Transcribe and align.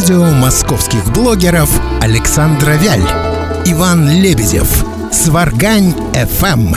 радио 0.00 0.22
московских 0.22 1.12
блогеров 1.12 1.68
Александра 2.02 2.70
Вяль, 2.70 3.02
Иван 3.66 4.08
Лебедев, 4.08 4.82
Сваргань 5.12 5.92
ФМ. 6.14 6.72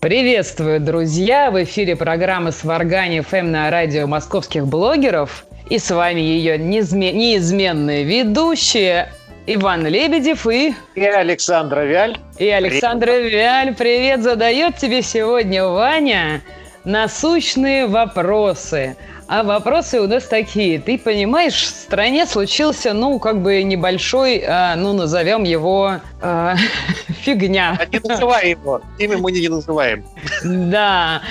Приветствую, 0.00 0.80
друзья! 0.80 1.50
В 1.50 1.62
эфире 1.64 1.96
программы 1.96 2.50
«Сваргань 2.50 3.20
ФМ» 3.20 3.50
на 3.50 3.70
радио 3.70 4.06
московских 4.06 4.66
блогеров. 4.66 5.44
И 5.68 5.78
с 5.78 5.90
вами 5.90 6.20
ее 6.20 6.56
неизменные 6.56 8.02
ведущие 8.04 9.12
Иван 9.46 9.86
Лебедев 9.86 10.46
и... 10.46 10.74
И 10.94 11.04
Александра 11.04 11.84
Вяль. 11.84 12.16
И 12.38 12.48
Александра 12.48 13.12
привет. 13.12 13.32
Вяль. 13.32 13.74
Привет 13.74 14.22
задает 14.22 14.78
тебе 14.78 15.02
сегодня 15.02 15.66
Ваня 15.66 16.40
насущные 16.86 17.86
вопросы. 17.86 18.96
А 19.28 19.42
вопросы 19.42 20.00
у 20.00 20.06
нас 20.06 20.24
такие. 20.24 20.78
Ты 20.78 20.98
понимаешь, 20.98 21.54
в 21.54 21.66
стране 21.66 22.26
случился, 22.26 22.92
ну, 22.92 23.18
как 23.18 23.42
бы 23.42 23.62
небольшой, 23.64 24.36
э, 24.38 24.76
ну, 24.76 24.92
назовем 24.92 25.42
его 25.42 25.94
э, 26.22 26.54
фигня. 27.08 27.76
А 27.80 27.86
не 27.86 27.98
называй 27.98 28.50
его. 28.50 28.80
Имя 28.98 29.18
мы 29.18 29.32
не 29.32 29.48
называем. 29.48 30.04
Да. 30.44 31.22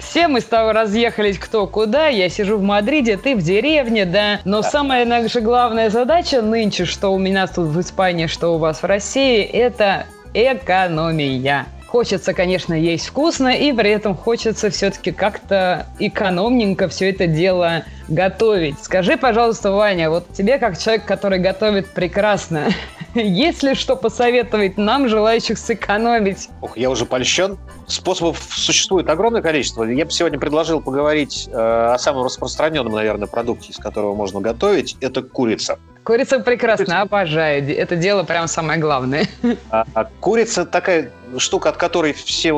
Все 0.00 0.28
мы 0.28 0.40
с 0.40 0.44
тобой 0.44 0.72
разъехались 0.72 1.38
кто 1.38 1.66
куда. 1.66 2.08
Я 2.08 2.30
сижу 2.30 2.56
в 2.56 2.62
Мадриде, 2.62 3.18
ты 3.18 3.36
в 3.36 3.42
деревне, 3.42 4.06
да. 4.06 4.40
Но 4.44 4.62
да. 4.62 4.70
самая 4.70 5.04
наша 5.04 5.42
главная 5.42 5.90
задача 5.90 6.40
нынче, 6.40 6.86
что 6.86 7.10
у 7.10 7.18
меня 7.18 7.46
тут 7.46 7.66
в 7.66 7.80
Испании, 7.80 8.28
что 8.28 8.54
у 8.54 8.58
вас 8.58 8.82
в 8.82 8.86
России, 8.86 9.42
это 9.42 10.06
экономия. 10.32 11.66
Хочется, 11.92 12.32
конечно, 12.32 12.72
есть 12.72 13.08
вкусно, 13.08 13.48
и 13.48 13.70
при 13.70 13.90
этом 13.90 14.16
хочется 14.16 14.70
все-таки 14.70 15.12
как-то 15.12 15.88
экономненько 15.98 16.88
все 16.88 17.10
это 17.10 17.26
дело 17.26 17.84
готовить. 18.12 18.76
Скажи, 18.82 19.16
пожалуйста, 19.16 19.72
Ваня, 19.72 20.10
вот 20.10 20.32
тебе, 20.32 20.58
как 20.58 20.78
человек, 20.78 21.04
который 21.04 21.38
готовит 21.38 21.88
прекрасно, 21.88 22.68
есть 23.14 23.62
ли 23.62 23.74
что 23.74 23.96
посоветовать 23.96 24.76
нам, 24.76 25.08
желающих 25.08 25.58
сэкономить? 25.58 26.48
Ох, 26.60 26.76
я 26.76 26.90
уже 26.90 27.06
польщен. 27.06 27.58
Способов 27.86 28.38
существует 28.50 29.08
огромное 29.08 29.42
количество. 29.42 29.84
Я 29.84 30.04
бы 30.04 30.10
сегодня 30.10 30.38
предложил 30.38 30.80
поговорить 30.80 31.48
э, 31.50 31.56
о 31.56 31.98
самом 31.98 32.24
распространенном, 32.24 32.92
наверное, 32.92 33.26
продукте, 33.26 33.70
из 33.70 33.78
которого 33.78 34.14
можно 34.14 34.40
готовить. 34.40 34.96
Это 35.00 35.22
курица. 35.22 35.78
Курица 36.04 36.40
прекрасно, 36.40 36.84
курица. 36.84 37.00
обожаю. 37.00 37.76
Это 37.76 37.96
дело 37.96 38.22
прям 38.22 38.48
самое 38.48 38.78
главное. 38.78 39.26
А, 39.70 39.84
а 39.94 40.04
курица 40.20 40.64
такая 40.64 41.10
штука, 41.38 41.70
от 41.70 41.76
которой 41.76 42.12
все 42.12 42.52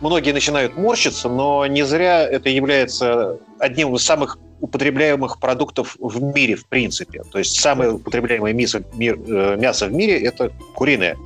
многие 0.00 0.32
начинают 0.32 0.76
морщиться, 0.76 1.28
но 1.28 1.66
не 1.66 1.82
зря 1.84 2.22
это 2.22 2.48
является 2.48 3.38
одним 3.58 3.94
из 3.94 4.04
самых 4.04 4.38
употребляемых 4.62 5.38
продуктов 5.38 5.96
в 5.98 6.22
мире, 6.22 6.54
в 6.54 6.64
принципе. 6.66 7.22
То 7.30 7.38
есть 7.38 7.60
самое 7.60 7.92
употребляемое 7.92 8.52
мясо, 8.52 8.82
мир, 8.94 9.18
э, 9.18 9.56
мясо 9.58 9.86
в 9.86 9.92
мире– 9.92 10.22
это 10.24 10.52
куриное. 10.74 11.16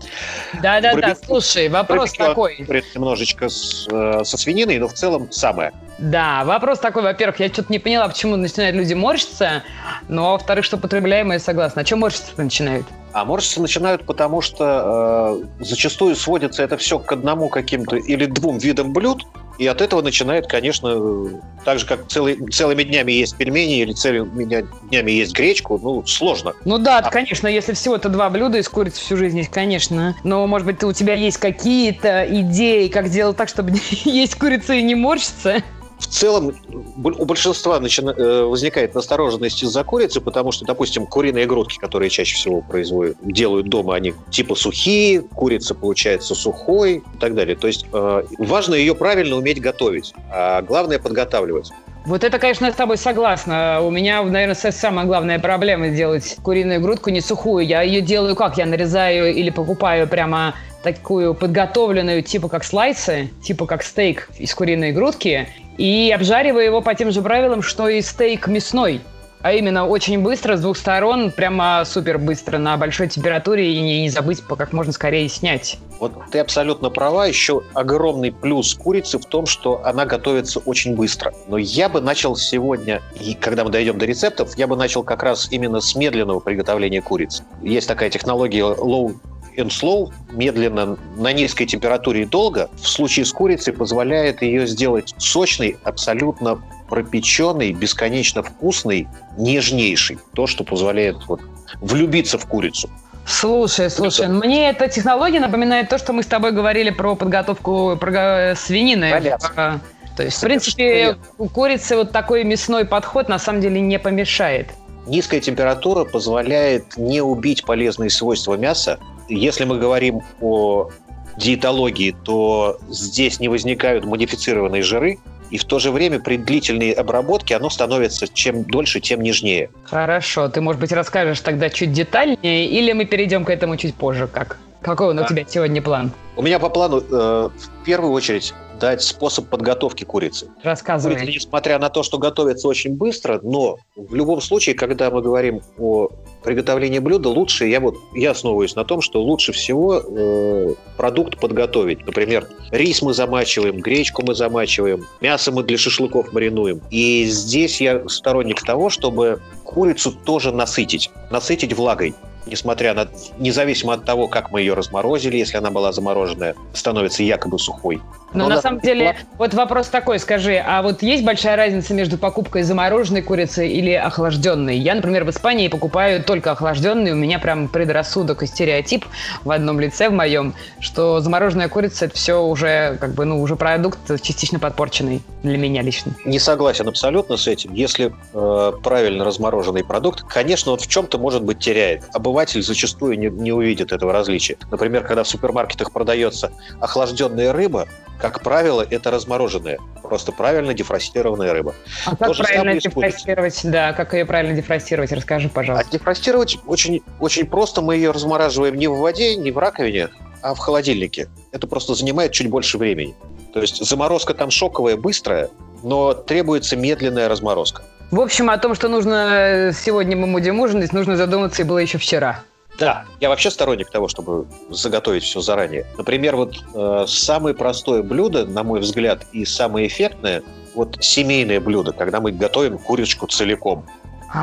Да-да-да, 0.63 1.15
слушай, 1.15 1.69
вопрос 1.69 2.15
такой. 2.15 2.67
Немножечко 2.95 3.51
с, 3.51 3.87
э, 3.91 4.25
со 4.25 4.37
свининой, 4.39 4.79
но 4.79 4.89
в 4.89 4.95
целом 4.95 5.31
самое. 5.31 5.73
Да, 5.99 6.45
вопрос 6.45 6.79
такой, 6.79 7.03
во-первых, 7.03 7.39
я 7.41 7.49
что-то 7.49 7.71
не 7.71 7.79
поняла, 7.79 8.09
почему 8.09 8.37
начинают 8.37 8.75
люди 8.75 8.95
морщиться, 8.95 9.63
но, 10.09 10.33
во-вторых, 10.33 10.65
что 10.65 10.79
потребляемые 10.79 11.39
согласна. 11.39 11.83
А 11.83 11.85
чем 11.85 12.01
морщиться 12.01 12.33
начинают? 12.37 12.87
А 13.17 13.25
морщиться 13.25 13.63
начинают, 13.63 14.05
потому 14.05 14.43
что 14.43 15.41
э, 15.59 15.65
зачастую 15.65 16.15
сводится 16.17 16.63
это 16.63 16.77
все 16.77 16.99
к 16.99 17.11
одному 17.11 17.49
каким-то 17.49 17.97
или 17.97 18.27
двум 18.27 18.59
видам 18.59 18.93
блюд, 18.93 19.27
и 19.59 19.67
от 19.67 19.81
этого 19.81 20.03
начинает, 20.03 20.47
конечно, 20.49 21.41
так 21.65 21.79
же, 21.79 21.87
как 21.87 22.09
целый, 22.09 22.37
целыми 22.51 22.83
днями 22.83 23.13
есть 23.13 23.35
пельмени 23.39 23.79
или 23.79 23.95
целыми 23.95 24.45
днями 24.91 25.13
есть 25.13 25.35
гречку, 25.35 25.81
ну, 25.83 26.05
сложно. 26.05 26.53
Ну 26.67 26.77
да, 26.77 26.99
а... 26.99 27.11
конечно, 27.11 27.49
если 27.49 27.73
всего-то 27.73 28.11
два 28.11 28.29
блюда 28.29 28.59
из 28.59 28.69
курицы 28.69 29.01
всю 29.01 29.17
жизнь 29.17 29.39
есть, 29.39 29.51
конечно. 29.51 30.15
Но, 30.23 30.47
может 30.47 30.67
быть, 30.67 30.85
у 30.85 30.93
тебя 30.93 31.15
есть 31.15 31.39
какие-то 31.39 32.27
идеи, 32.29 32.89
как 32.89 33.09
делать 33.09 33.39
так, 33.39 33.49
чтобы 33.49 33.73
есть 34.05 34.35
курица 34.35 34.75
и 34.75 34.83
не 34.83 34.95
морщиться? 34.95 35.63
В 35.99 36.07
целом 36.07 36.55
у 36.97 37.25
большинства 37.25 37.81
начина... 37.81 38.11
Э, 38.11 38.45
возникает 38.45 38.95
настороженность 38.95 39.63
из-за 39.63 39.83
курицы, 39.85 40.21
потому 40.21 40.53
что, 40.53 40.65
допустим, 40.65 41.07
куриные 41.07 41.47
грудки, 41.47 41.79
которые 41.79 42.11
чаще 42.11 42.37
всего 42.37 42.61
производят, 42.61 43.17
делают 43.23 43.69
дома, 43.69 43.95
они 43.95 44.15
типа 44.31 44.55
сухие, 44.55 45.21
курица 45.21 45.75
получается 45.75 46.35
сухой 46.35 46.97
и 47.15 47.19
так 47.19 47.35
далее. 47.35 47.57
То 47.57 47.67
есть 47.67 47.87
э, 47.93 48.23
важно 48.39 48.75
ее 48.75 48.95
правильно 48.95 49.37
уметь 49.37 49.61
готовить, 49.61 50.15
а 50.31 50.63
главное 50.63 50.99
подготавливать. 50.99 51.71
Вот 52.07 52.23
это, 52.23 52.39
конечно, 52.39 52.67
я 52.67 52.73
с 52.73 52.77
тобой 52.77 52.99
согласна. 52.99 53.81
У 53.83 53.91
меня, 53.91 54.23
наверное, 54.23 54.55
самая 54.55 55.07
главная 55.07 55.41
проблема 55.41 55.89
сделать 55.89 56.37
куриную 56.41 56.81
грудку 56.81 57.11
не 57.11 57.21
сухую. 57.21 57.67
Я 57.67 57.83
ее 57.83 58.01
делаю 58.01 58.37
как? 58.37 58.57
Я 58.59 58.67
нарезаю 58.67 59.35
или 59.35 59.51
покупаю 59.51 60.07
прямо 60.07 60.55
такую 60.85 61.35
подготовленную, 61.35 62.23
типа 62.23 62.49
как 62.49 62.63
слайсы, 62.63 63.31
типа 63.43 63.67
как 63.67 63.83
стейк 63.83 64.29
из 64.39 64.55
куриной 64.55 64.93
грудки, 64.93 65.49
и 65.79 66.13
обжариваю 66.15 66.65
его 66.65 66.81
по 66.81 66.95
тем 66.95 67.11
же 67.11 67.23
правилам, 67.23 67.63
что 67.63 67.89
и 67.89 68.01
стейк 68.01 68.49
мясной. 68.49 69.01
А 69.43 69.53
именно 69.53 69.87
очень 69.87 70.19
быстро, 70.23 70.57
с 70.57 70.61
двух 70.61 70.77
сторон, 70.77 71.31
прямо 71.31 71.85
супер 71.85 72.19
быстро, 72.19 72.59
на 72.59 72.77
большой 72.77 73.07
температуре, 73.07 73.73
и 73.73 73.81
не, 73.81 74.03
не 74.03 74.09
забыть 74.11 74.41
как 74.41 74.73
можно 74.73 74.93
скорее 74.93 75.29
снять. 75.29 75.79
Вот 76.01 76.13
ты 76.33 76.41
абсолютно 76.41 76.91
права. 76.91 77.27
Еще 77.27 77.63
огромный 77.75 78.33
плюс 78.33 78.75
курицы 78.75 79.19
в 79.19 79.27
том, 79.27 79.47
что 79.47 79.83
она 79.85 80.05
готовится 80.05 80.59
очень 80.59 80.97
быстро. 80.97 81.33
Но 81.47 81.59
я 81.59 81.89
бы 81.89 82.01
начал 82.01 82.35
сегодня, 82.35 83.03
и 83.21 83.35
когда 83.35 83.63
мы 83.63 83.71
дойдем 83.71 83.99
до 83.99 84.07
рецептов, 84.07 84.57
я 84.57 84.67
бы 84.67 84.75
начал 84.75 85.05
как 85.05 85.23
раз 85.23 85.49
именно 85.53 85.81
с 85.81 85.95
медленного 85.95 86.41
приготовления 86.41 87.01
курицы. 87.01 87.45
Есть 87.63 87.87
такая 87.87 88.11
технология 88.11 88.63
low 88.63 89.15
and 89.57 89.69
slow, 89.69 90.13
медленно, 90.31 90.97
на 91.17 91.33
низкой 91.33 91.67
температуре 91.67 92.23
и 92.23 92.25
долго, 92.25 92.69
в 92.75 92.87
случае 92.87 93.25
с 93.25 93.33
курицей 93.33 93.73
позволяет 93.73 94.43
ее 94.43 94.67
сделать 94.67 95.15
сочной, 95.19 95.77
абсолютно 95.85 96.61
пропеченной, 96.89 97.73
бесконечно 97.73 98.43
вкусной, 98.43 99.09
нежнейшей. 99.37 100.19
То, 100.35 100.47
что 100.47 100.65
позволяет 100.65 101.17
вот, 101.27 101.41
влюбиться 101.81 102.39
в 102.39 102.47
курицу. 102.47 102.89
Слушай, 103.27 103.91
слушай, 103.91 104.29
мне 104.29 104.71
эта 104.71 104.89
технология 104.89 105.41
напоминает 105.41 105.89
то, 105.89 105.99
что 105.99 106.13
мы 106.13 106.23
с 106.23 106.27
тобой 106.27 106.53
говорили 106.53 106.91
про 106.91 107.17
подготовку 107.17 107.97
про 108.01 108.55
свинины. 108.55 109.11
Понятно. 109.11 109.81
То 110.17 110.23
есть, 110.23 110.39
в 110.39 110.41
принципе, 110.41 111.17
у 111.37 111.49
курицы 111.49 111.97
вот 111.97 112.13
такой 112.13 112.45
мясной 112.45 112.85
подход 112.87 113.29
на 113.29 113.39
самом 113.39 113.61
деле 113.61 113.81
не 113.81 113.99
помешает. 113.99 114.69
Низкая 115.07 115.41
температура 115.41 116.05
позволяет 116.05 116.97
не 116.97 117.21
убить 117.21 117.65
полезные 117.65 118.11
свойства 118.11 118.55
мяса, 118.55 118.99
если 119.29 119.65
мы 119.65 119.79
говорим 119.79 120.23
о 120.41 120.91
диетологии, 121.37 122.17
то 122.25 122.79
здесь 122.89 123.41
не 123.41 123.49
возникают 123.49 124.05
модифицированные 124.05 124.83
жиры, 124.83 125.19
и 125.51 125.59
в 125.59 125.65
то 125.65 125.79
же 125.79 125.91
время 125.91 126.19
при 126.19 126.37
длительной 126.37 126.91
обработке 126.91 127.57
оно 127.57 127.71
становится 127.71 128.27
чем 128.27 128.65
дольше, 128.65 129.01
тем 129.01 129.21
нежнее. 129.21 129.71
Хорошо, 129.85 130.49
ты, 130.49 130.61
может 130.61 130.81
быть, 130.81 130.93
расскажешь 130.93 131.41
тогда 131.41 131.71
чуть 131.71 131.93
детальнее, 131.93 132.67
или 132.67 132.93
мы 132.93 133.05
перейдем 133.05 133.45
к 133.45 133.51
этому 133.51 133.77
чуть 133.77 133.95
позже, 133.95 134.27
как? 134.27 134.59
Какой 134.81 135.09
он 135.09 135.19
у 135.19 135.27
тебя 135.27 135.45
сегодня 135.49 135.83
план? 135.83 136.13
У 136.37 136.43
меня 136.43 136.59
по 136.59 136.69
плану, 136.69 137.01
э, 137.01 137.03
в 137.11 137.85
первую 137.85 138.13
очередь, 138.13 138.55
дать 138.79 139.03
способ 139.03 139.49
подготовки 139.49 140.05
курицы. 140.05 140.49
Рассказывай. 140.63 141.15
Курица, 141.15 141.33
несмотря 141.33 141.79
на 141.79 141.89
то, 141.89 142.03
что 142.03 142.19
готовится 142.19 142.69
очень 142.69 142.95
быстро, 142.95 143.41
но 143.43 143.79
в 143.97 144.15
любом 144.15 144.41
случае, 144.41 144.75
когда 144.75 145.11
мы 145.11 145.23
говорим 145.23 145.63
о 145.79 146.09
приготовлении 146.43 146.99
блюда, 146.99 147.29
лучше, 147.29 147.67
я 147.67 147.81
вот 147.81 147.97
я 148.15 148.31
основываюсь 148.31 148.77
на 148.77 148.85
том, 148.85 149.01
что 149.01 149.23
лучше 149.23 149.53
всего 149.53 150.03
э, 150.05 150.75
продукт 150.97 151.39
подготовить. 151.39 152.07
Например, 152.07 152.49
рис 152.71 153.03
мы 153.03 153.15
замачиваем, 153.15 153.81
гречку 153.81 154.23
мы 154.25 154.35
замачиваем, 154.35 155.07
мясо 155.21 155.51
мы 155.53 155.63
для 155.63 155.79
шашлыков 155.79 156.33
маринуем. 156.33 156.81
И 156.91 157.25
здесь 157.25 157.81
я 157.81 158.09
сторонник 158.09 158.63
того, 158.63 158.91
чтобы 158.91 159.41
курицу 159.65 160.13
тоже 160.13 160.53
насытить, 160.53 161.11
насытить 161.31 161.73
влагой 161.73 162.15
несмотря 162.47 162.95
на, 162.95 163.09
независимо 163.39 163.95
от 163.95 164.05
того, 164.05 164.29
как 164.29 164.51
мы 164.51 164.61
ее 164.61 164.75
разморозили, 164.75 165.37
если 165.37 165.57
она 165.57 165.71
была 165.71 165.93
замороженная, 165.93 166.55
становится 166.73 167.23
якобы 167.23 167.59
сухой. 167.59 168.01
Но, 168.37 168.45
Но 168.45 168.57
на 168.57 168.61
самом 168.61 168.81
деле, 168.81 169.17
вот 169.39 169.55
вопрос 169.55 169.89
такой, 169.89 170.19
скажи, 170.19 170.63
а 170.65 170.83
вот 170.83 171.03
есть 171.03 171.25
большая 171.25 171.57
разница 171.57 171.95
между 171.95 172.19
покупкой 172.19 172.65
замороженной 172.65 173.23
курицы 173.23 173.67
или 173.67 173.93
охлажденной? 173.93 174.77
Я, 174.77 174.95
например, 174.95 175.25
в 175.25 175.31
Испании 175.31 175.69
покупаю 175.69 176.23
только 176.23 176.53
охлажденные, 176.53 177.15
у 177.15 177.17
меня 177.17 177.39
прям 177.39 177.69
предрассудок 177.69 178.43
и 178.43 178.47
стереотип 178.47 179.07
в 179.43 179.51
одном 179.51 179.81
лице 179.81 180.11
в 180.11 180.13
моем, 180.13 180.55
что 180.81 181.21
замороженная 181.21 181.69
курица 181.69 182.05
это 182.05 182.15
все 182.15 182.43
уже 182.43 182.99
как 183.01 183.15
бы, 183.15 183.25
ну, 183.25 183.41
уже 183.41 183.57
продукт 183.57 183.99
частично 184.21 184.59
подпорченный 184.59 185.23
для 185.43 185.57
меня 185.57 185.81
лично. 185.81 186.13
Не 186.27 186.39
согласен 186.39 186.87
абсолютно 186.89 187.39
с 187.39 187.47
этим. 187.47 187.73
Если 187.73 188.13
э, 188.35 188.73
правильно 188.83 189.25
размороженный 189.25 189.83
продукт, 189.83 190.25
конечно, 190.25 190.73
вот 190.73 190.83
в 190.83 190.89
чем-то, 190.89 191.17
может 191.19 191.43
быть, 191.43 191.59
теряет. 191.59 192.05
Обыватель 192.13 192.63
зачастую 192.63 193.19
не, 193.19 193.29
не 193.29 193.53
увидит 193.53 193.93
этого 193.93 194.13
различия. 194.13 194.59
Например, 194.71 195.05
когда 195.05 195.23
в 195.23 195.29
супермаркетах 195.29 195.91
продается 195.91 196.53
охлажденная 196.81 197.55
рыба, 197.55 197.87
как 198.31 198.43
правило, 198.43 198.87
это 198.89 199.11
размороженная, 199.11 199.79
просто 200.03 200.33
правильно 200.33 200.75
дефростированная 200.75 201.53
рыба. 201.53 201.75
А 202.05 202.17
как 202.17 202.37
правильно 202.37 202.81
дефростировать? 202.81 203.61
Да, 203.65 203.93
как 203.93 204.15
ее 204.15 204.25
правильно 204.25 204.55
дефростировать? 204.55 205.13
Расскажи, 205.13 205.49
пожалуйста. 205.49 205.87
А 205.89 205.93
дефростировать 205.93 206.59
очень, 206.67 207.03
очень 207.21 207.47
просто. 207.47 207.83
Мы 207.83 207.97
ее 207.97 208.11
размораживаем 208.11 208.77
не 208.77 208.89
в 208.89 208.97
воде, 208.97 209.37
не 209.37 209.51
в 209.51 209.59
раковине, 209.59 210.09
а 210.43 210.55
в 210.55 210.59
холодильнике. 210.59 211.29
Это 211.53 211.67
просто 211.67 211.95
занимает 211.95 212.33
чуть 212.33 212.49
больше 212.49 212.79
времени. 212.79 213.15
То 213.53 213.61
есть 213.61 213.85
заморозка 213.85 214.35
там 214.35 214.51
шоковая, 214.51 214.97
быстрая, 214.97 215.51
но 215.83 216.13
требуется 216.15 216.77
медленная 216.77 217.29
разморозка. 217.29 217.83
В 218.11 218.21
общем, 218.21 218.51
о 218.51 218.59
том, 218.59 218.75
что 218.75 218.89
нужно 218.89 219.73
сегодня 219.75 220.17
мы 220.17 220.33
будем 220.33 220.61
ужинать, 220.61 220.93
нужно 220.93 221.17
задуматься 221.17 221.63
и 221.63 221.65
было 221.65 221.79
еще 221.79 221.99
вчера. 221.99 222.45
Да, 222.79 223.05
я 223.21 223.29
вообще 223.29 223.51
сторонник 223.51 223.91
того, 223.91 224.09
чтобы 224.09 224.47
заготовить 224.71 225.23
все 225.25 225.41
заранее. 225.41 225.87
Например, 225.97 226.37
вот 226.37 226.57
э, 226.75 227.05
самое 227.09 227.55
простое 227.55 228.03
блюдо, 228.03 228.45
на 228.45 228.63
мой 228.63 228.81
взгляд, 228.81 229.27
и 229.33 229.45
самое 229.45 229.87
эффектное, 229.87 230.43
вот 230.75 230.99
семейное 231.01 231.61
блюдо, 231.61 231.93
когда 231.93 232.21
мы 232.21 232.33
готовим 232.33 232.79
курочку 232.79 233.27
целиком, 233.27 233.87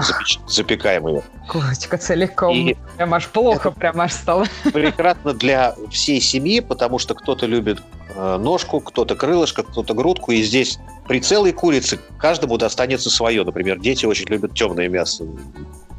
запеч... 0.01 0.39
запекаем 0.47 1.07
ее. 1.07 1.23
Курочка 1.47 1.97
целиком. 1.97 2.55
И 2.55 2.75
прям 2.97 3.13
аж 3.13 3.27
плохо, 3.27 3.69
прям 3.69 4.01
аж 4.01 4.13
стало. 4.13 4.45
Прекрасно 4.73 5.33
для 5.33 5.75
всей 5.91 6.19
семьи, 6.19 6.59
потому 6.59 6.97
что 6.97 7.13
кто-то 7.13 7.45
любит 7.45 7.81
э, 8.15 8.37
ножку, 8.37 8.79
кто-то 8.79 9.15
крылышко, 9.15 9.61
кто-то 9.61 9.93
грудку, 9.93 10.31
и 10.31 10.41
здесь 10.41 10.79
при 11.07 11.19
целой 11.19 11.51
курице 11.51 11.99
каждому 12.17 12.57
достанется 12.57 13.09
свое. 13.09 13.43
Например, 13.43 13.79
дети 13.79 14.05
очень 14.05 14.25
любят 14.27 14.55
темное 14.55 14.89
мясо 14.89 15.25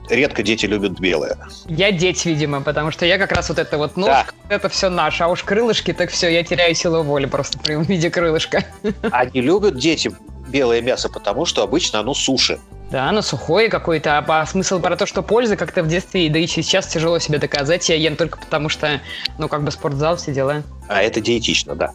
редко 0.09 0.43
дети 0.43 0.67
любят 0.67 0.99
белое. 1.01 1.39
Я 1.67 1.93
деть, 1.93 2.25
видимо, 2.27 2.61
потому 2.61 2.91
что 2.91 3.07
я 3.07 3.19
как 3.19 3.33
раз 3.33 3.49
вот 3.49 3.59
это 3.59 3.79
вот 3.79 3.97
ножка, 3.97 4.33
да. 4.49 4.57
это 4.57 4.69
все 4.69 4.89
наше, 4.91 5.25
а 5.25 5.29
уж 5.29 5.43
крылышки, 5.43 5.93
так 5.93 6.11
все, 6.11 6.29
я 6.29 6.43
теряю 6.45 6.75
силу 6.75 7.03
воли 7.03 7.27
просто 7.27 7.59
при 7.59 7.75
виде 7.85 8.11
крылышка. 8.11 8.65
Они 9.11 9.41
любят 9.41 9.79
дети 9.79 10.13
белое 10.49 10.81
мясо, 10.81 11.09
потому 11.09 11.47
что 11.47 11.63
обычно 11.63 12.01
оно 12.01 12.15
суши. 12.15 12.59
Да, 12.91 13.09
оно 13.09 13.23
сухое 13.23 13.69
какое-то, 13.69 14.19
а, 14.19 14.25
а 14.29 14.47
смысл 14.47 14.79
про 14.79 14.97
то, 14.97 15.07
что 15.07 15.23
польза 15.23 15.57
как-то 15.57 15.83
в 15.83 15.89
детстве, 15.89 16.29
да 16.31 16.39
и 16.39 16.47
сейчас 16.47 16.87
тяжело 16.87 17.19
себе 17.19 17.39
доказать. 17.39 17.89
Я 17.89 17.97
ем 17.97 18.15
только 18.15 18.39
потому, 18.39 18.69
что, 18.69 19.01
ну, 19.39 19.49
как 19.49 19.65
бы 19.65 19.71
спортзал, 19.71 20.17
все 20.17 20.33
дела. 20.33 20.63
А 20.89 21.03
это 21.03 21.21
диетично, 21.21 21.75
да. 21.75 21.93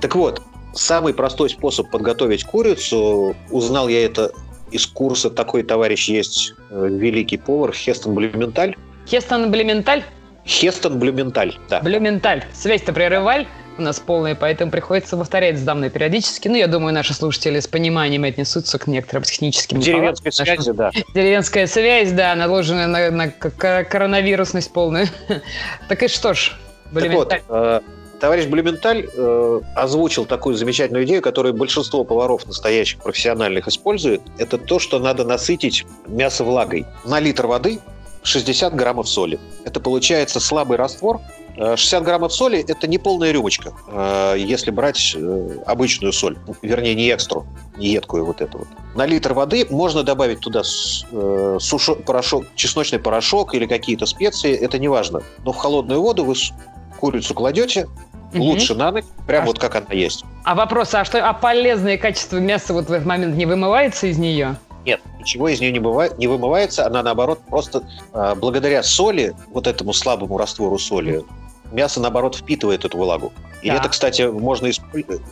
Так 0.00 0.14
вот, 0.14 0.40
самый 0.72 1.14
простой 1.14 1.50
способ 1.50 1.90
подготовить 1.90 2.44
курицу, 2.44 3.36
узнал 3.50 3.88
я 3.88 4.04
это 4.04 4.32
из 4.70 4.86
курса 4.86 5.30
такой 5.30 5.62
товарищ 5.62 6.08
есть, 6.08 6.54
э, 6.70 6.88
великий 6.90 7.36
повар 7.36 7.72
Хестон 7.72 8.14
Блюменталь. 8.14 8.76
Хестон 9.06 9.50
Блюменталь? 9.50 10.04
Хестон 10.46 10.98
Блюменталь, 10.98 11.56
да. 11.68 11.80
Блюменталь. 11.80 12.44
Связь-то 12.52 12.92
прерываль 12.92 13.46
у 13.78 13.82
нас 13.82 13.98
полная, 13.98 14.34
поэтому 14.34 14.70
приходится 14.70 15.16
повторять 15.16 15.58
с 15.58 15.62
дамной 15.62 15.90
периодически. 15.90 16.48
Ну, 16.48 16.56
я 16.56 16.66
думаю, 16.66 16.94
наши 16.94 17.14
слушатели 17.14 17.58
с 17.60 17.66
пониманием 17.66 18.24
отнесутся 18.24 18.78
к 18.78 18.86
некоторым 18.86 19.22
техническим 19.22 19.80
Деревенская 19.80 20.30
связь, 20.32 20.66
да. 20.66 20.90
Деревенская 21.14 21.66
связь, 21.66 22.12
да, 22.12 22.34
наложенная 22.34 22.86
на, 22.86 23.10
на 23.10 23.28
коронавирусность 23.30 24.72
полную. 24.72 25.06
так 25.88 26.02
и 26.02 26.08
что 26.08 26.34
ж, 26.34 26.52
Блюменталь. 26.92 27.40
Так 27.40 27.48
вот, 27.48 27.56
э, 27.56 27.80
товарищ 28.20 28.46
Блюменталь 28.46 29.08
э, 29.12 29.60
озвучил 29.74 30.26
такую 30.26 30.54
замечательную 30.54 31.04
идею, 31.04 31.22
которую 31.22 31.54
большинство 31.54 32.04
поваров 32.04 32.46
настоящих 32.46 33.02
профессиональных 33.02 33.66
использует. 33.66 34.20
Это 34.38 34.58
то, 34.58 34.78
что 34.78 34.98
надо 34.98 35.24
насытить 35.24 35.86
мясо 36.06 36.44
влагой. 36.44 36.86
На 37.04 37.18
литр 37.18 37.46
воды 37.46 37.80
60 38.22 38.74
граммов 38.74 39.08
соли. 39.08 39.40
Это 39.64 39.80
получается 39.80 40.40
слабый 40.40 40.76
раствор. 40.76 41.20
60 41.56 42.00
э, 42.00 42.04
граммов 42.04 42.32
соли– 42.32 42.64
это 42.68 42.86
не 42.86 42.98
полная 42.98 43.32
рюмочка, 43.32 43.72
э, 43.88 44.36
если 44.38 44.70
брать 44.70 45.14
э, 45.16 45.48
обычную 45.66 46.12
соль, 46.12 46.38
вернее, 46.62 46.94
не 46.94 47.08
экстру, 47.08 47.46
не 47.76 47.88
едкую 47.88 48.24
вот 48.24 48.40
эту 48.40 48.58
вот. 48.58 48.68
На 48.94 49.06
литр 49.06 49.32
воды 49.32 49.66
можно 49.70 50.02
добавить 50.02 50.40
туда 50.40 50.62
сушо, 50.64 51.96
порошок, 51.96 52.44
чесночный 52.54 52.98
порошок 52.98 53.54
или 53.54 53.66
какие-то 53.66 54.06
специи, 54.06 54.54
это 54.54 54.78
не 54.78 54.88
важно. 54.88 55.22
Но 55.44 55.52
в 55.52 55.56
холодную 55.56 56.00
воду 56.00 56.24
вы 56.24 56.34
курицу 57.00 57.34
кладете, 57.34 57.88
Угу. 58.32 58.42
Лучше 58.42 58.74
на 58.74 58.92
ночь, 58.92 59.04
прям 59.26 59.42
а 59.42 59.46
вот 59.46 59.58
как 59.58 59.74
она 59.74 59.86
есть. 59.90 60.24
А 60.44 60.54
вопрос, 60.54 60.94
а 60.94 61.04
что, 61.04 61.26
а 61.26 61.32
полезное 61.32 61.98
качество 61.98 62.38
мяса 62.38 62.72
вот 62.72 62.86
в 62.88 62.92
этот 62.92 63.06
момент 63.06 63.36
не 63.36 63.46
вымывается 63.46 64.06
из 64.06 64.18
нее? 64.18 64.56
Нет, 64.84 65.00
ничего 65.18 65.48
из 65.48 65.60
нее 65.60 65.72
не, 65.72 65.78
бывает, 65.78 66.16
не 66.18 66.26
вымывается, 66.26 66.86
она 66.86 67.02
наоборот 67.02 67.40
просто 67.48 67.82
э, 68.12 68.34
благодаря 68.36 68.82
соли, 68.82 69.34
вот 69.52 69.66
этому 69.66 69.92
слабому 69.92 70.38
раствору 70.38 70.78
соли, 70.78 71.24
мясо 71.72 72.00
наоборот 72.00 72.36
впитывает 72.36 72.84
эту 72.84 72.98
влагу. 72.98 73.32
И 73.62 73.68
да. 73.68 73.76
это, 73.76 73.90
кстати, 73.90 74.22
можно 74.22 74.70